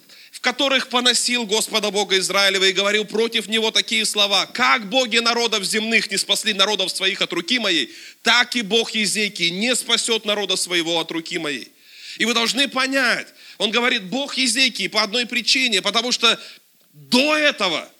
[0.45, 4.47] которых поносил Господа Бога Израилева и говорил против него такие слова.
[4.47, 9.49] «Как боги народов земных не спасли народов своих от руки моей, так и Бог Езекии
[9.49, 11.73] не спасет народа своего от руки моей».
[12.19, 13.27] И вы должны понять,
[13.59, 16.39] он говорит, Бог Езекии по одной причине, потому что
[16.93, 17.91] до этого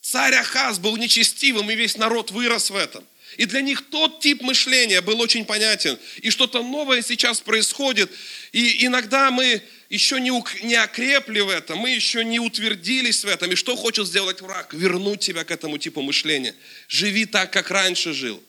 [0.00, 3.04] царь Ахаз был нечестивым, и весь народ вырос в этом.
[3.36, 5.98] И для них тот тип мышления был очень понятен.
[6.18, 8.10] И что-то новое сейчас происходит.
[8.52, 10.30] И иногда мы еще не,
[10.66, 13.52] не окрепли в этом, мы еще не утвердились в этом.
[13.52, 14.74] И что хочет сделать враг?
[14.74, 16.54] Вернуть тебя к этому типу мышления.
[16.88, 18.42] Живи так, как раньше жил.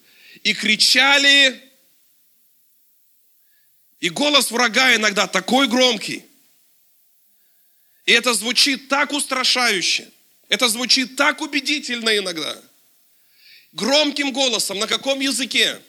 [0.43, 1.61] И кричали,
[3.99, 6.25] и голос врага иногда такой громкий.
[8.05, 10.09] И это звучит так устрашающе.
[10.47, 12.57] Это звучит так убедительно иногда.
[13.73, 14.79] Громким голосом.
[14.79, 15.79] На каком языке?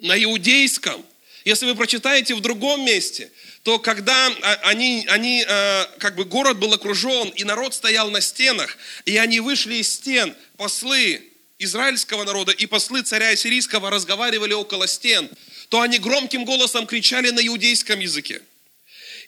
[0.00, 1.04] На иудейском.
[1.44, 3.30] Если вы прочитаете в другом месте,
[3.68, 8.22] то когда а, они, они, э, как бы город был окружен, и народ стоял на
[8.22, 11.22] стенах, и они вышли из стен, послы
[11.58, 15.28] израильского народа и послы царя сирийского разговаривали около стен,
[15.68, 18.40] то они громким голосом кричали на иудейском языке.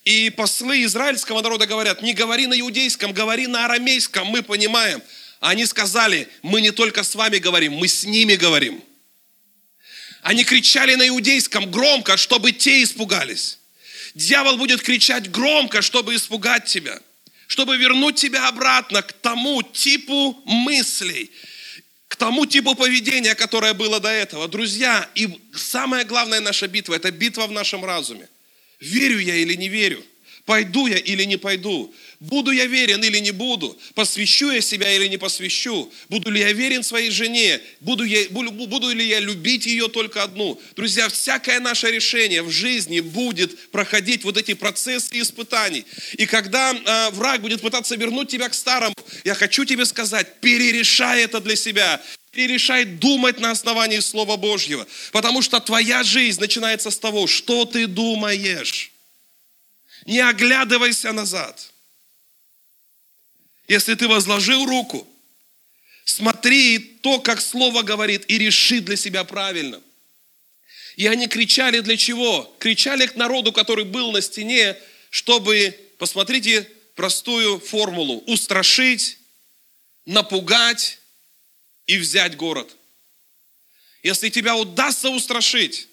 [0.07, 5.03] И послы израильского народа говорят, не говори на иудейском, говори на арамейском, мы понимаем.
[5.41, 8.83] Они сказали, мы не только с вами говорим, мы с ними говорим.
[10.23, 13.60] Они кричали на иудейском громко, чтобы те испугались.
[14.15, 17.01] Дьявол будет кричать громко, чтобы испугать тебя,
[17.47, 21.31] чтобы вернуть тебя обратно к тому типу мыслей,
[22.09, 24.49] к тому типу поведения, которое было до этого.
[24.49, 28.29] Друзья, и самая главная наша битва– это битва в нашем разуме.
[28.81, 30.05] Верю я или не верю?
[30.45, 31.95] Пойду я или не пойду?
[32.21, 33.79] Буду я верен или не буду?
[33.95, 35.91] Посвящу я себя или не посвящу?
[36.11, 37.63] Буду ли я верен своей жене?
[37.81, 40.61] Буду, я, буду ли я любить ее только одну?
[40.77, 45.87] Друзья, всякое наше решение в жизни будет проходить вот эти процессы испытаний.
[46.19, 51.23] И когда э, враг будет пытаться вернуть тебя к старому, я хочу тебе сказать, перерешай
[51.23, 52.03] это для себя.
[52.33, 54.87] Перерешай думать на основании Слова Божьего.
[55.13, 58.93] Потому что твоя жизнь начинается с того, что ты думаешь.
[60.05, 61.71] Не оглядывайся назад.
[63.71, 65.09] Если ты возложил руку,
[66.05, 69.81] смотри то, как Слово говорит, и реши для себя правильно.
[70.97, 72.53] И они кричали для чего?
[72.59, 74.77] Кричали к народу, который был на стене,
[75.11, 79.19] чтобы, посмотрите простую формулу, устрашить,
[80.05, 80.99] напугать
[81.87, 82.77] и взять город.
[84.03, 85.87] Если тебя удастся устрашить,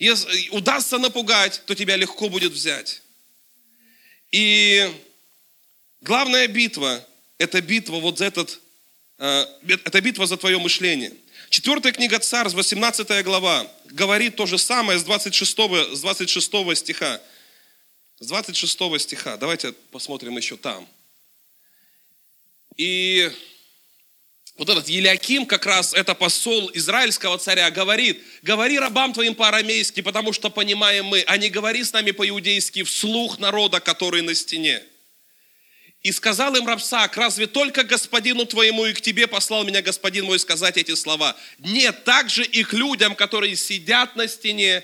[0.00, 3.02] если удастся напугать, то тебя легко будет взять.
[4.32, 4.92] И
[6.00, 7.04] Главная битва–
[7.38, 8.60] это битва вот за этот,
[9.18, 9.44] э,
[9.84, 11.12] это битва за твое мышление.
[11.50, 15.50] Четвертая книга Царств, 18 глава, говорит то же самое с 26,
[15.94, 17.20] с 26 стиха.
[18.20, 19.36] С 26 стиха.
[19.36, 20.86] Давайте посмотрим еще там.
[22.76, 23.30] И
[24.56, 30.32] вот этот Елиаким, как раз это посол израильского царя, говорит, говори рабам твоим по-арамейски, потому
[30.32, 34.82] что понимаем мы, а не говори с нами по-иудейски вслух народа, который на стене.
[36.08, 40.38] И сказал им Рабсак, разве только господину твоему и к тебе послал меня господин мой
[40.38, 41.36] сказать эти слова?
[41.58, 44.82] Нет, также и к людям, которые сидят на стене.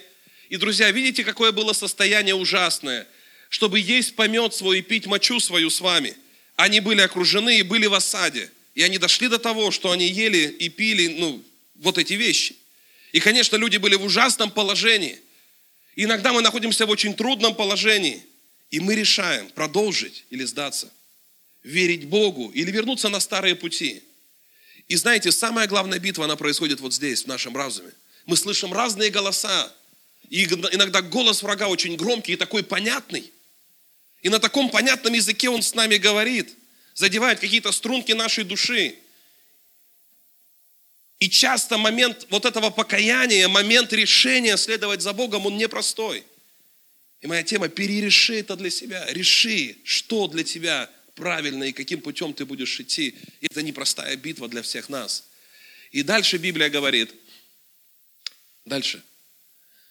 [0.50, 3.06] И, друзья, видите, какое было состояние ужасное,
[3.48, 6.14] чтобы есть помет свой и пить мочу свою с вами.
[6.56, 8.50] Они были окружены и были в осаде.
[8.74, 11.42] И они дошли до того, что они ели и пили, ну,
[11.76, 12.54] вот эти вещи.
[13.12, 15.18] И, конечно, люди были в ужасном положении.
[15.96, 18.22] иногда мы находимся в очень трудном положении.
[18.70, 20.92] И мы решаем, продолжить или сдаться
[21.64, 24.02] верить Богу или вернуться на старые пути.
[24.86, 27.90] И знаете, самая главная битва, она происходит вот здесь, в нашем разуме.
[28.26, 29.72] Мы слышим разные голоса.
[30.28, 33.32] И иногда голос врага очень громкий и такой понятный.
[34.22, 36.54] И на таком понятном языке он с нами говорит,
[36.94, 38.94] задевает какие-то струнки нашей души.
[41.18, 46.24] И часто момент вот этого покаяния, момент решения следовать за Богом, он непростой.
[47.20, 49.06] И моя тема– перереши это для себя.
[49.10, 53.14] Реши, что для тебя правильно и каким путем ты будешь идти.
[53.40, 55.24] Это непростая битва для всех нас.
[55.90, 57.14] И дальше Библия говорит,
[58.64, 59.02] дальше.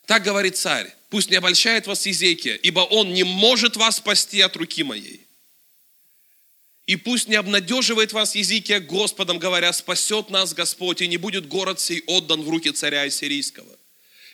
[0.06, 4.56] Так говорит царь, пусть не обольщает вас Езекия, ибо он не может вас спасти от
[4.58, 5.26] руки моей.
[6.86, 11.80] И пусть не обнадеживает вас Езекия Господом, говоря, спасет нас Господь, и не будет город
[11.80, 13.80] сей отдан в руки царя Ассирийского.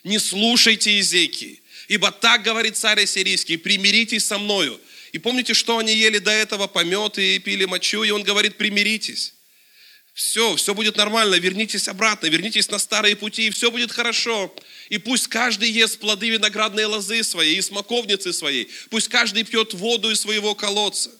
[0.03, 4.81] Не слушайте Езекии, ибо так говорит царь Ассирийский, примиритесь со мною,
[5.11, 6.67] и помните, что они ели до этого?
[6.67, 9.33] Помет и пили мочу, и он говорит, примиритесь.
[10.13, 14.53] Все, все будет нормально, вернитесь обратно, вернитесь на старые пути, и все будет хорошо.
[14.89, 18.69] И пусть каждый ест плоды виноградной лозы своей и смоковницы своей.
[18.89, 21.11] Пусть каждый пьет воду из своего колодца.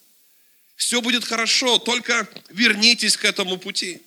[0.76, 4.02] Все будет хорошо, только вернитесь к этому пути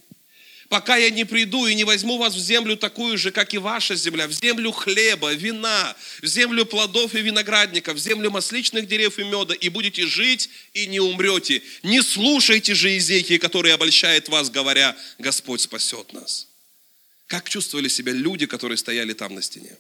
[0.73, 3.95] пока я не приду и не возьму вас в землю такую же, как и ваша
[3.95, 9.25] земля, в землю хлеба, вина, в землю плодов и виноградников, в землю масличных дерев и
[9.25, 11.61] меда, и будете жить и не умрете.
[11.83, 16.49] Не слушайте же Изекии, который обольщает вас, говоря, Господь спасет нас.
[17.27, 19.77] Как чувствовали себя люди, которые стояли там на стене?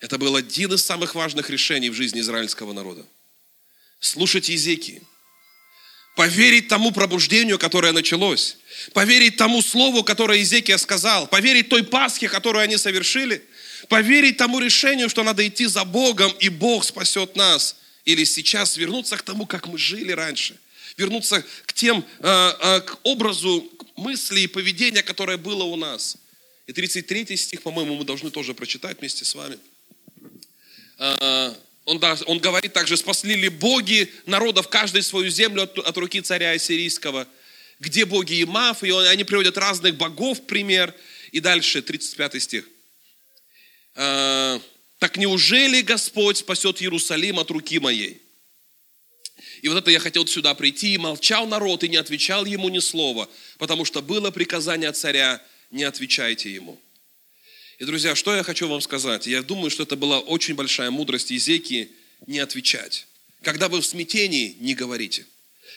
[0.00, 3.04] Это был один из самых важных решений в жизни израильского народа.
[4.00, 5.02] Слушать Езекии–
[6.16, 8.56] поверить тому пробуждению, которое началось,
[8.94, 13.42] поверить тому слову, которое Изекия сказал, поверить той Пасхе, которую они совершили,
[13.88, 17.76] поверить тому решению, что надо идти за Богом, и Бог спасет нас.
[18.06, 20.56] Или сейчас вернуться к тому, как мы жили раньше,
[20.96, 26.16] вернуться к тем, э, э, к образу мысли и поведения, которое было у нас.
[26.66, 29.58] И 33 стих, по-моему, мы должны тоже прочитать вместе с вами.
[31.86, 36.20] Э, он, он говорит также, спасли ли боги народов каждый свою землю от, от руки
[36.20, 37.26] царя ассирийского,
[37.80, 40.94] где боги Имав, и он, они приводят разных богов пример.
[41.32, 42.68] И дальше, 35 стих.
[43.94, 44.60] «А,
[44.98, 48.22] «Так неужели Господь спасет Иерусалим от руки моей?»
[49.62, 52.78] И вот это я хотел сюда прийти, и молчал народ, и не отвечал ему ни
[52.78, 53.28] слова,
[53.58, 56.80] потому что было приказание царя, не отвечайте ему.
[57.78, 59.26] И, друзья, что я хочу вам сказать?
[59.26, 61.90] Я думаю, что это была очень большая мудрость Езеки
[62.26, 63.06] не отвечать.
[63.42, 65.26] Когда вы в смятении, не говорите.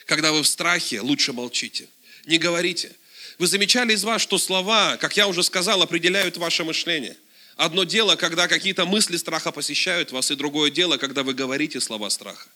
[0.05, 1.89] Когда вы в страхе, лучше молчите.
[2.25, 2.91] Не говорите.
[3.37, 7.17] Вы замечали из вас, что слова, как я уже сказал, определяют ваше мышление.
[7.57, 12.09] Одно дело, когда какие-то мысли страха посещают вас, и другое дело, когда вы говорите слова
[12.09, 12.47] страха.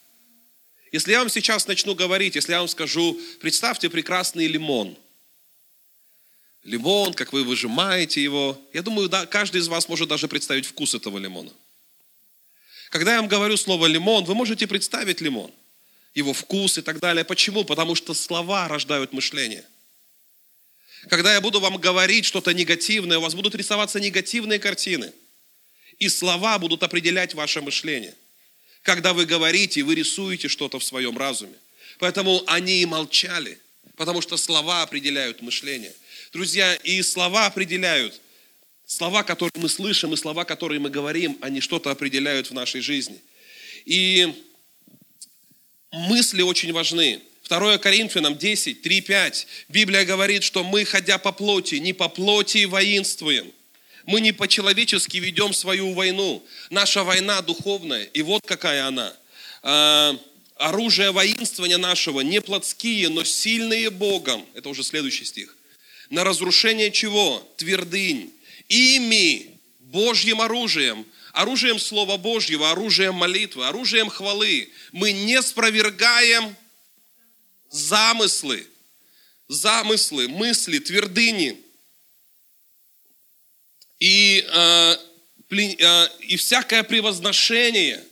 [0.94, 4.98] Если я вам сейчас начну говорить, если я вам скажу, представьте прекрасный лимон–
[6.64, 8.60] лимон, как вы выжимаете его.
[8.74, 11.52] Я думаю, да, каждый из вас может даже представить вкус этого лимона.
[12.90, 15.52] Когда я вам говорю слово лимон, вы можете представить лимон,
[16.14, 17.26] его вкус и так далее.
[17.26, 17.66] Почему?
[17.66, 19.66] Потому что слова рождают мышление.
[21.10, 25.12] Когда я буду вам говорить что-то негативное, у вас будут рисоваться негативные картины.
[26.00, 28.16] И слова будут определять ваше мышление.
[28.84, 31.56] Когда вы говорите, вы рисуете что-то в своем разуме.
[32.00, 33.60] Поэтому они и молчали,
[33.96, 35.94] потому что слова определяют мышление.
[36.34, 38.20] Друзья, и слова определяют.
[38.88, 43.22] Слова, которые мы слышим, и слова, которые мы говорим, они что-то определяют в нашей жизни.
[43.86, 44.34] И
[45.92, 47.22] мысли очень важны.
[47.48, 49.48] 2 Коринфянам 10, 3, 5.
[49.70, 53.52] Библия говорит, что мы, ходя по плоти, не по плоти воинствуем.
[54.08, 56.44] Мы не по-человечески ведем свою войну.
[56.72, 59.16] Наша война духовная, и вот какая она.
[59.62, 60.18] А,
[60.56, 64.44] оружие воинствования нашего не плотские, но сильные Богом.
[64.56, 65.56] Это уже следующий стих
[66.14, 67.40] на разрушение чего?
[67.58, 68.32] Твердынь.
[68.70, 74.70] Ими, Божьим оружием, оружием Слова Божьего, оружием молитвы, оружием хвалы.
[74.92, 76.56] Мы не спровергаем
[77.72, 78.68] замыслы,
[79.48, 81.60] замыслы, мысли, твердыни.
[84.00, 84.96] И, э,
[85.50, 88.04] э, и всякое превозношение,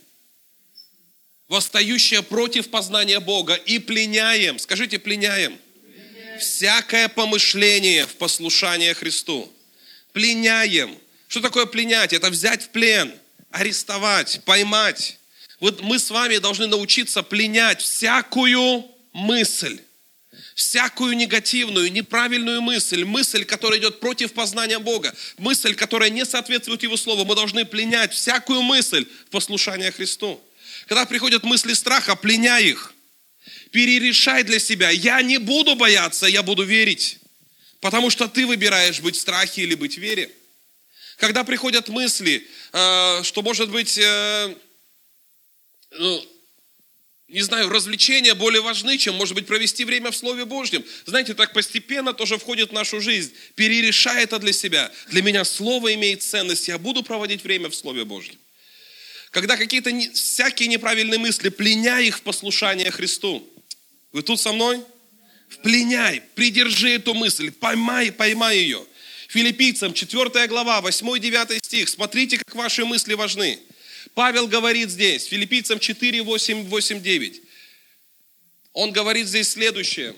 [1.46, 5.56] восстающее против познания Бога, и пленяем, скажите, пленяем–
[6.38, 9.52] всякое помышление в послушание Христу.
[10.12, 10.96] Пленяем.
[11.28, 12.12] Что такое пленять?
[12.12, 13.12] Это взять в плен,
[13.50, 15.18] арестовать, поймать.
[15.60, 19.80] Вот мы с вами должны научиться пленять всякую мысль,
[20.54, 26.96] всякую негативную, неправильную мысль, мысль, которая идет против познания Бога, мысль, которая не соответствует Его
[26.96, 27.24] Слову.
[27.24, 30.42] Мы должны пленять всякую мысль в послушание Христу.
[30.86, 32.91] Когда приходят мысли страха, пленяй их
[33.72, 34.90] перерешай для себя.
[34.90, 37.18] Я не буду бояться, я буду верить.
[37.80, 40.30] Потому что ты выбираешь быть в страхе или быть в вере.
[41.16, 44.54] Когда приходят мысли, э, что может быть, э,
[45.98, 46.26] ну,
[47.28, 50.84] не знаю, развлечения более важны, чем, может быть, провести время в Слове Божьем.
[51.06, 53.32] Знаете, так постепенно тоже входит в нашу жизнь.
[53.54, 54.92] Перерешай это для себя.
[55.08, 58.36] Для меня Слово имеет ценность, я буду проводить время в Слове Божьем.
[59.30, 63.48] Когда какие-то всякие неправильные мысли, пленяй их в послушание Христу.
[64.12, 64.82] Вы тут со мной?
[65.48, 68.84] Впленяй, придержи эту мысль, поймай, поймай ее.
[69.28, 71.88] Филиппийцам 4 глава, 8-9 стих.
[71.88, 73.58] Смотрите, как ваши мысли важны.
[74.14, 77.42] Павел говорит здесь, филиппийцам 4, 8, 8, 9.
[78.74, 80.14] Он говорит здесь следующее.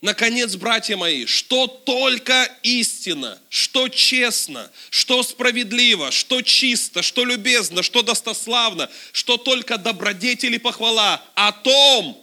[0.00, 8.00] Наконец, братья мои, что только истина, что честно, что справедливо, что чисто, что любезно, что
[8.00, 12.20] достославно, что только добродетели похвала, о том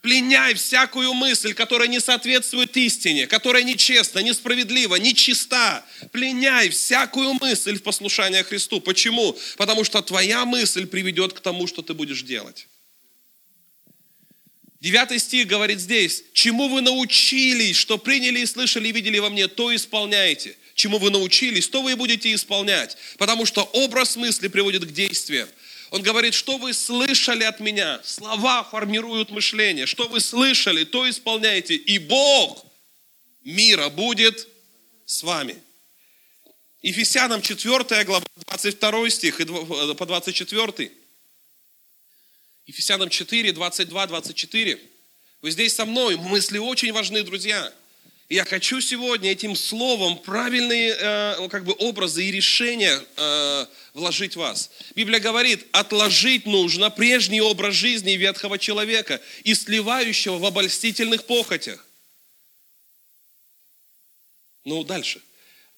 [0.00, 5.84] Пленяй всякую мысль, которая не соответствует истине, которая нечестна, несправедлива, нечиста.
[6.10, 8.80] Пленяй всякую мысль в послушание Христу.
[8.80, 9.36] Почему?
[9.58, 12.66] Потому что твоя мысль приведет к тому, что ты будешь делать.
[14.80, 19.46] Девятый стих говорит здесь, чему вы научились, что приняли и слышали и видели во мне,
[19.48, 20.56] то исполняйте.
[20.74, 22.96] Чему вы научились, то вы и будете исполнять.
[23.18, 25.50] Потому что образ мысли приводит к действиям.
[25.90, 28.00] Он говорит, что вы слышали от меня.
[28.04, 29.86] Слова формируют мышление.
[29.86, 31.74] Что вы слышали, то исполняйте.
[31.74, 32.64] И Бог
[33.42, 34.46] мира будет
[35.04, 35.60] с вами.
[36.82, 39.38] Ефесянам 4 глава, 22 стих
[39.98, 40.92] по 24.
[42.66, 44.80] Ефесянам 4, 22, 24.
[45.42, 47.72] Вы здесь со мной, мысли очень важны, друзья.
[48.30, 54.38] Я хочу сегодня этим словом правильные э, как бы образы и решения э, вложить в
[54.38, 54.70] вас.
[54.94, 61.84] Библия говорит, отложить нужно прежний образ жизни ветхого человека и сливающего в обольстительных похотях.
[64.64, 65.20] Ну, дальше.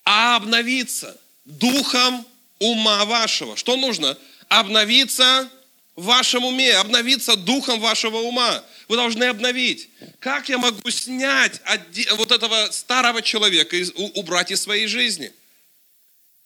[0.05, 2.27] А обновиться духом
[2.59, 3.57] ума вашего.
[3.57, 4.19] Что нужно?
[4.49, 5.51] Обновиться
[5.95, 8.65] в вашем уме, обновиться духом вашего ума.
[8.89, 9.91] Вы должны обновить.
[10.21, 11.61] Как я могу снять
[12.13, 13.77] вот этого старого человека,
[14.15, 15.33] убрать из своей жизни?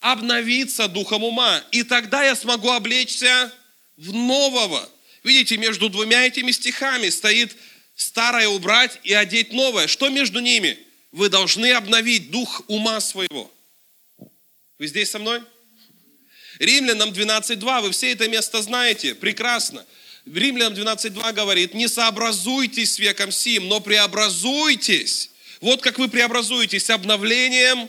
[0.01, 1.63] Обновиться духом ума.
[1.71, 3.53] И тогда я смогу облечься
[3.97, 4.89] в нового.
[5.23, 7.57] Видите, между двумя этими стихами стоит
[7.95, 9.87] старое убрать и одеть новое.
[9.87, 10.79] Что между ними?
[11.13, 13.51] Вы должны обновить дух ума своего.
[14.79, 15.43] Вы здесь со мной?
[16.59, 19.85] Римлянам 12.2, вы все это место знаете, прекрасно.
[20.27, 25.31] Римлянам 12.2 говорит, не сообразуйтесь с веком сим, но преобразуйтесь.
[25.61, 27.89] Вот как вы преобразуетесь обновлением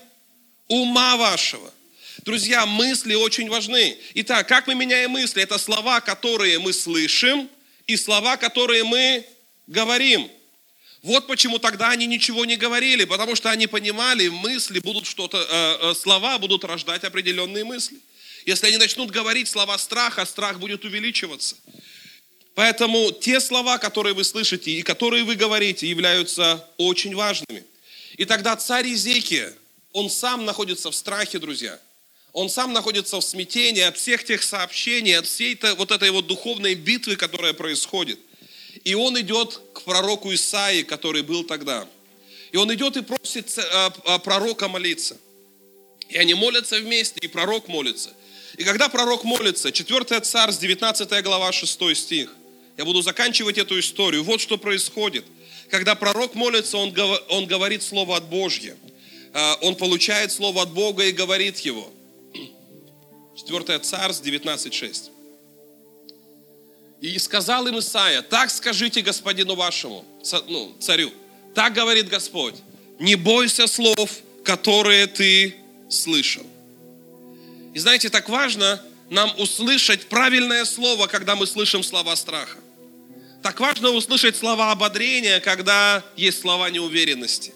[0.68, 1.74] ума вашего.
[2.24, 3.97] Друзья, мысли очень важны.
[4.15, 5.41] Итак, как мы меняем мысли?
[5.41, 7.49] Это слова, которые мы слышим,
[7.88, 9.26] и слова, которые мы
[9.65, 10.30] говорим.
[11.01, 15.91] Вот почему тогда они ничего не говорили, потому что они понимали, мысли будут что-то, э,
[15.91, 17.97] э, слова будут рождать определенные мысли.
[18.48, 21.58] Если они начнут говорить слова страха, страх будет увеличиваться.
[22.56, 27.66] Поэтому те слова, которые вы слышите и которые вы говорите, являются очень важными.
[28.16, 29.54] И тогда царь Изекия,
[29.91, 31.78] он сам находится в страхе, друзья.
[32.32, 36.28] Он сам находится в смятении от всех тех сообщений, от всей этой, вот этой вот
[36.28, 38.18] духовной битвы, которая происходит.
[38.86, 41.86] И он идет к пророку Исаии, который был тогда.
[42.54, 45.18] И он идет и просит э, э, пророка молиться.
[46.08, 48.14] И они молятся вместе, и пророк молится.
[48.58, 52.36] И когда пророк молится, 4 Царств, 19 глава, 6 стих,
[52.76, 54.24] я буду заканчивать эту историю.
[54.24, 55.26] Вот что происходит.
[55.70, 56.93] Когда пророк молится, он,
[57.30, 58.76] он говорит Слово от Божье.
[59.34, 61.91] А, он получает Слово от Бога и говорит его.
[63.36, 65.12] 4 Царств, 19.6.
[67.01, 70.03] И сказал им Исаия, так скажите господину вашему,
[70.47, 71.12] ну, царю,
[71.53, 72.55] так говорит Господь,
[72.97, 75.55] не бойся слов, которые ты
[75.89, 76.43] слышал.
[77.78, 82.57] И знаете, так важно нам услышать правильное слово, когда мы слышим слова страха.
[83.43, 87.53] Так важно услышать слова ободрения, когда есть слова неуверенности.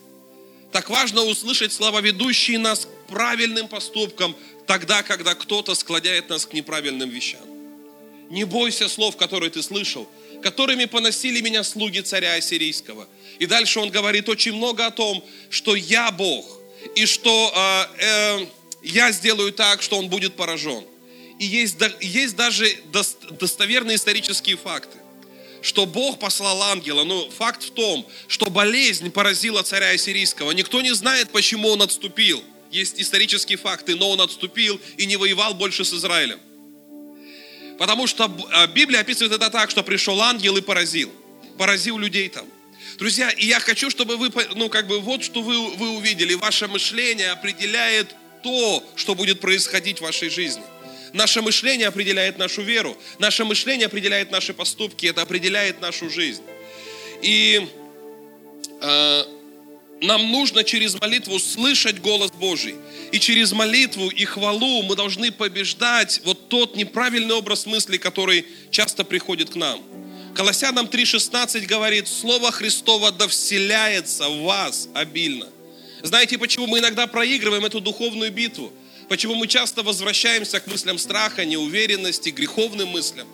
[0.72, 4.36] Так важно услышать слова, ведущие нас к правильным поступкам,
[4.68, 7.42] тогда, когда кто-то складяет нас к неправильным вещам.
[8.30, 10.08] Не бойся слов, которые ты слышал,
[10.44, 13.08] которыми поносили меня слуги царя Ассирийского.
[13.40, 16.46] И дальше он говорит очень много о том, что я Бог,
[16.94, 18.46] и что э, э,
[18.84, 20.84] я сделаю так, что он будет поражен.
[21.40, 22.68] И есть, есть даже
[23.40, 24.98] достоверные исторические факты,
[25.62, 27.04] что Бог послал ангела.
[27.04, 30.52] Но факт в том, что болезнь поразила царя Ассирийского.
[30.52, 32.44] Никто не знает, почему он отступил.
[32.70, 36.40] Есть исторические факты, но он отступил и не воевал больше с Израилем.
[37.78, 41.12] Потому что а, Библия описывает это так, что пришел ангел и поразил.
[41.58, 42.46] Поразил людей там.
[42.98, 46.36] Друзья, и я хочу, чтобы вы, ну как бы вот что вы, вы увидели.
[46.36, 50.64] Ваше мышление определяет то, что будет происходить в вашей жизни.
[51.14, 56.42] Наше мышление определяет нашу веру, наше мышление определяет наши поступки, это определяет нашу жизнь.
[57.22, 57.68] И
[58.82, 59.24] э,
[60.02, 62.76] нам нужно через молитву слышать голос Божий.
[63.12, 69.04] И через молитву и хвалу мы должны побеждать вот тот неправильный образ мысли, который часто
[69.04, 69.84] приходит к нам.
[70.34, 75.48] Колоссянам 3,16 говорит, Слово Христово да вселяется в вас обильно–
[76.04, 78.72] знаете, почему мы иногда проигрываем эту духовную битву?
[79.08, 83.28] Почему мы часто возвращаемся к мыслям страха, неуверенности, греховным мыслям?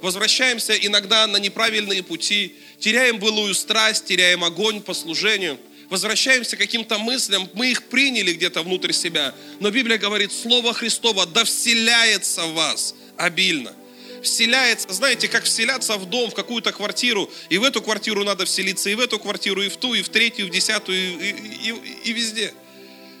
[0.00, 5.58] Возвращаемся иногда на неправильные пути, теряем былую страсть, теряем огонь по служению,
[5.90, 11.26] возвращаемся к каким-то мыслям, мы их приняли где-то внутрь себя, но Библия говорит, Слово Христово
[11.26, 13.74] да вселяется в вас обильно.
[14.22, 18.90] Вселяется, знаете, как вселяться в дом, в какую-то квартиру, и в эту квартиру надо вселиться,
[18.90, 21.70] и в эту квартиру, и в ту, и в третью, и в десятую, и, и,
[21.70, 22.52] и, и везде.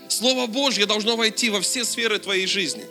[0.08, 2.84] Слово Божье должно войти во все сферы твоей жизни.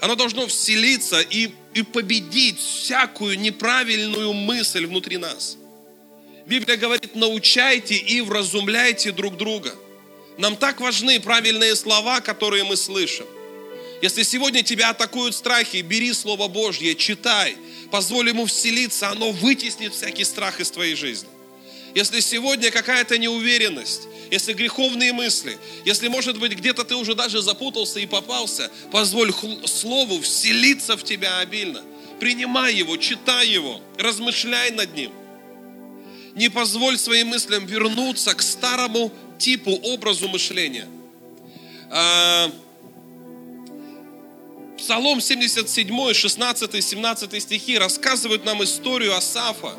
[0.00, 5.56] Оно должно вселиться и, и победить всякую неправильную мысль внутри нас.
[6.46, 9.74] Библия говорит, научайте и вразумляйте друг друга.
[10.38, 13.26] Нам так важны правильные слова, которые мы слышим.
[14.02, 17.56] Если сегодня тебя атакуют страхи, бери Слово Божье, читай,
[17.92, 21.28] позволь ему вселиться, оно вытеснит всякий страх из твоей жизни.
[21.94, 28.00] Если сегодня какая-то неуверенность, если греховные мысли, если, может быть, где-то ты уже даже запутался
[28.00, 29.32] и попался, позволь
[29.66, 31.82] Слову вселиться в тебя обильно.
[32.18, 35.12] Принимай его, читай его, размышляй над ним.
[36.34, 40.88] Не позволь своим мыслям вернуться к старому типу, образу мышления.
[44.82, 49.76] Псалом 77, 16, 17 стихи рассказывают нам историю Асафа.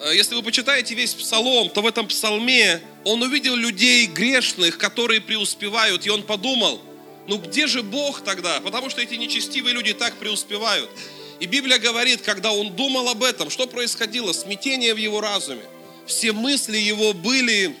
[0.00, 5.20] Э, если вы почитаете весь псалом, то в этом псалме он увидел людей грешных, которые
[5.20, 6.82] преуспевают, и он подумал,
[7.28, 8.60] ну где же Бог тогда?
[8.62, 10.90] Потому что эти нечестивые люди так преуспевают.
[11.38, 14.32] И Библия говорит, когда он думал об этом, что происходило?
[14.32, 15.62] Смятение в его разуме.
[16.04, 17.76] Все мысли его были,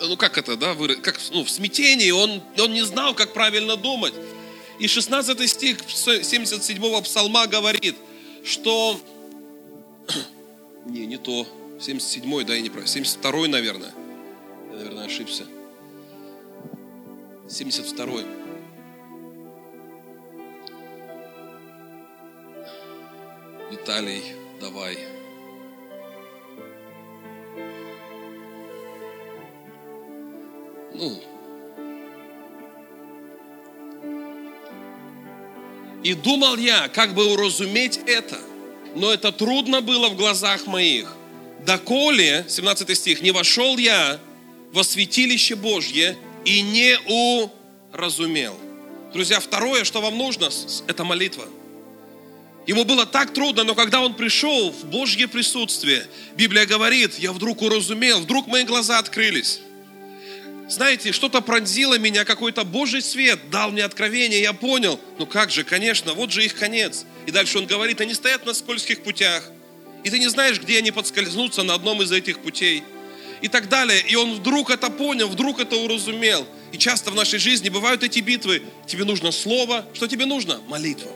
[0.00, 4.14] ну как это, да, как, ну, в смятении, он, он не знал, как правильно думать.
[4.78, 7.96] И 16 стих 77-го псалма говорит,
[8.44, 9.00] что...
[10.86, 11.46] Не, не то.
[11.78, 12.84] 77-й, да, я не прав.
[12.84, 13.92] 72-й, наверное.
[14.70, 15.44] Я, наверное, ошибся.
[17.46, 18.24] 72-й.
[23.70, 24.22] Виталий,
[24.60, 24.98] давай.
[30.94, 31.22] Ну,
[36.08, 38.38] И думал я, как бы уразуметь это.
[38.94, 41.14] Но это трудно было в глазах моих.
[41.66, 44.18] Доколе, 17 стих, не вошел я
[44.72, 46.98] во святилище Божье и не
[47.92, 48.58] уразумел.
[49.12, 50.48] Друзья, второе, что вам нужно,
[50.86, 51.44] это молитва.
[52.66, 56.06] Ему было так трудно, но когда он пришел в Божье присутствие,
[56.38, 59.60] Библия говорит, я вдруг уразумел, вдруг мои глаза открылись
[60.68, 65.64] знаете, что-то пронзило меня, какой-то Божий свет дал мне откровение, я понял, ну как же,
[65.64, 67.04] конечно, вот же их конец.
[67.26, 69.50] И дальше он говорит, они стоят на скользких путях,
[70.04, 72.82] и ты не знаешь, где они подскользнутся на одном из этих путей.
[73.40, 74.00] И так далее.
[74.00, 76.46] И он вдруг это понял, вдруг это уразумел.
[76.72, 78.62] И часто в нашей жизни бывают эти битвы.
[78.86, 79.86] Тебе нужно слово.
[79.94, 80.60] Что тебе нужно?
[80.66, 81.10] Молитва.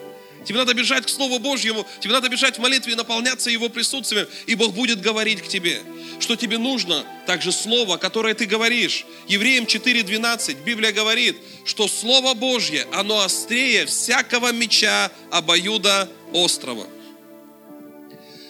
[0.44, 4.26] Тебе надо бежать к Слову Божьему, тебе надо бежать в молитве и наполняться Его присутствием,
[4.46, 5.80] и Бог будет говорить к тебе.
[6.20, 7.04] Что тебе нужно?
[7.26, 9.04] Также Слово, которое ты говоришь.
[9.28, 16.86] Евреям 4.12 Библия говорит, что Слово Божье, оно острее всякого меча обоюда острова.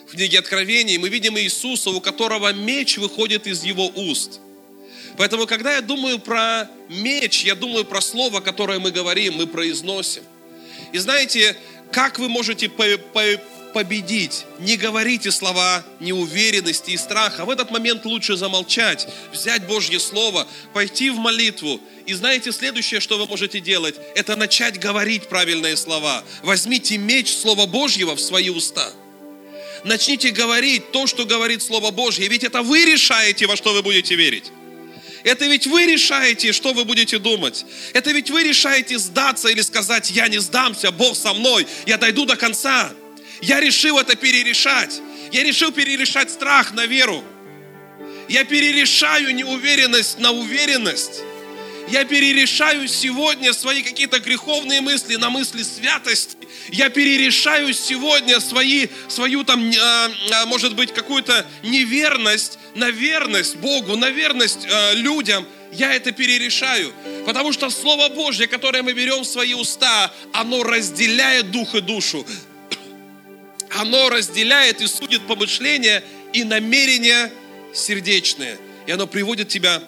[0.07, 4.39] В книге Откровений мы видим Иисуса, у которого меч выходит из его уст.
[5.17, 10.23] Поэтому, когда я думаю про меч, я думаю про слово, которое мы говорим, мы произносим.
[10.91, 11.57] И знаете,
[11.93, 14.45] как вы можете победить?
[14.59, 17.45] Не говорите слова неуверенности и страха.
[17.45, 21.79] В этот момент лучше замолчать, взять Божье Слово, пойти в молитву.
[22.07, 26.23] И знаете, следующее, что вы можете делать, это начать говорить правильные слова.
[26.41, 28.91] Возьмите меч Слова Божьего в свои уста.
[29.83, 32.27] Начните говорить то, что говорит Слово Божье.
[32.27, 34.51] Ведь это вы решаете, во что вы будете верить.
[35.23, 37.65] Это ведь вы решаете, что вы будете думать.
[37.93, 42.25] Это ведь вы решаете сдаться или сказать, я не сдамся, Бог со мной, я дойду
[42.25, 42.91] до конца.
[43.41, 45.01] Я решил это перерешать.
[45.31, 47.23] Я решил перерешать страх на веру.
[48.27, 51.21] Я перерешаю неуверенность на уверенность.
[51.87, 56.37] Я перерешаю сегодня свои какие-то греховные мысли на мысли святости.
[56.69, 63.97] Я перерешаю сегодня свои, свою там, а, а, может быть, какую-то неверность на верность Богу,
[63.97, 65.45] на верность а, людям.
[65.73, 66.93] Я это перерешаю.
[67.25, 72.25] Потому что Слово Божье, которое мы берем в свои уста, оно разделяет дух и душу.
[73.75, 77.31] Оно разделяет и судит помышления и намерения
[77.73, 78.59] сердечные.
[78.85, 79.81] И оно приводит тебя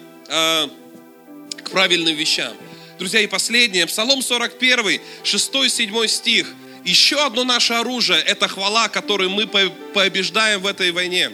[1.66, 2.55] к правильным вещам.
[2.97, 6.53] Друзья, и последнее, Псалом 41, 6-7 стих.
[6.86, 11.32] Еще одно наше оружие– это хвала, которую мы побеждаем в этой войне.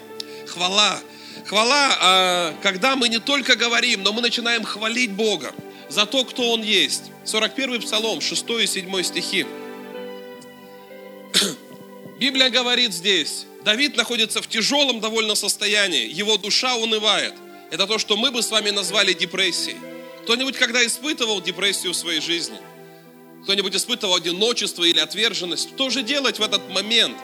[0.48, 1.00] Хвала.
[1.46, 5.54] Хвала, а, когда мы не только говорим, но мы начинаем хвалить Бога
[5.90, 7.04] за то, кто Он есть.
[7.26, 9.46] 41 Псалом, 6 и 7 стихи.
[12.20, 17.34] Библия говорит здесь, Давид находится в тяжелом довольно состоянии, его душа унывает.
[17.70, 19.91] Это то, что мы бы с вами назвали депрессией.
[20.24, 22.58] Кто-нибудь когда испытывал депрессию в своей жизни?
[23.44, 25.70] Кто-нибудь испытывал одиночество или отверженность?
[25.70, 27.18] Что же делать в этот момент?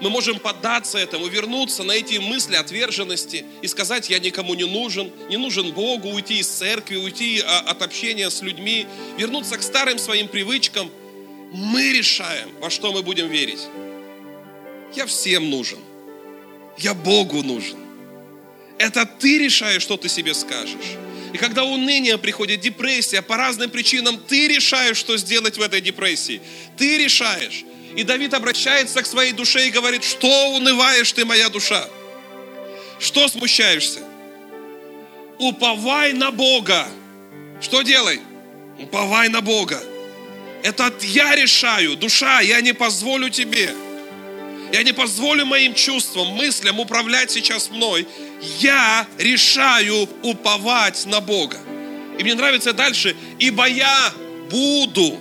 [0.00, 5.10] Мы можем поддаться этому, вернуться на эти мысли отверженности и сказать, я никому не нужен,
[5.30, 8.86] не нужен Богу, уйти из церкви, уйти а, от общения с людьми,
[9.16, 10.90] вернуться к старым своим привычкам.
[11.50, 13.60] Мы решаем, во что мы будем верить.
[14.94, 15.78] Я всем нужен.
[16.76, 17.78] Я Богу нужен.
[18.78, 20.98] Это ты решаешь, что ты себе скажешь.
[21.36, 26.40] И когда уныние приходит, депрессия, по разным причинам, ты решаешь, что сделать в этой депрессии.
[26.78, 27.62] Ты решаешь.
[27.94, 31.86] И Давид обращается к своей душе и говорит, что унываешь ты, моя душа?
[32.98, 34.00] Что смущаешься?
[35.38, 36.88] Уповай на Бога.
[37.60, 38.22] Что делай?
[38.78, 39.82] Уповай на Бога.
[40.62, 43.74] Это я решаю, душа, я не позволю тебе.
[44.72, 48.08] Я не позволю моим чувствам, мыслям управлять сейчас мной.
[48.40, 51.58] Я решаю уповать на Бога.
[52.18, 54.12] И мне нравится дальше, ибо я
[54.50, 55.20] буду.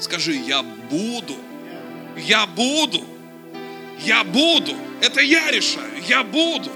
[0.00, 1.36] Скажи, я буду.
[2.16, 3.04] Я буду.
[4.04, 4.74] Я буду.
[5.00, 6.02] Это я решаю.
[6.06, 6.70] Я буду.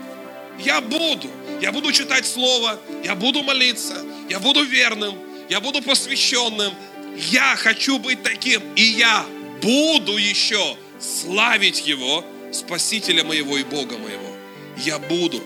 [0.59, 1.31] Я буду.
[1.61, 2.81] Я буду читать Слово.
[3.05, 4.05] Я буду молиться.
[4.29, 5.15] Я буду верным.
[5.49, 6.73] Я буду посвященным.
[7.17, 8.63] Я хочу быть таким.
[8.75, 9.25] И я
[9.61, 14.37] буду еще славить Его, Спасителя моего и Бога моего.
[14.77, 15.43] Я буду.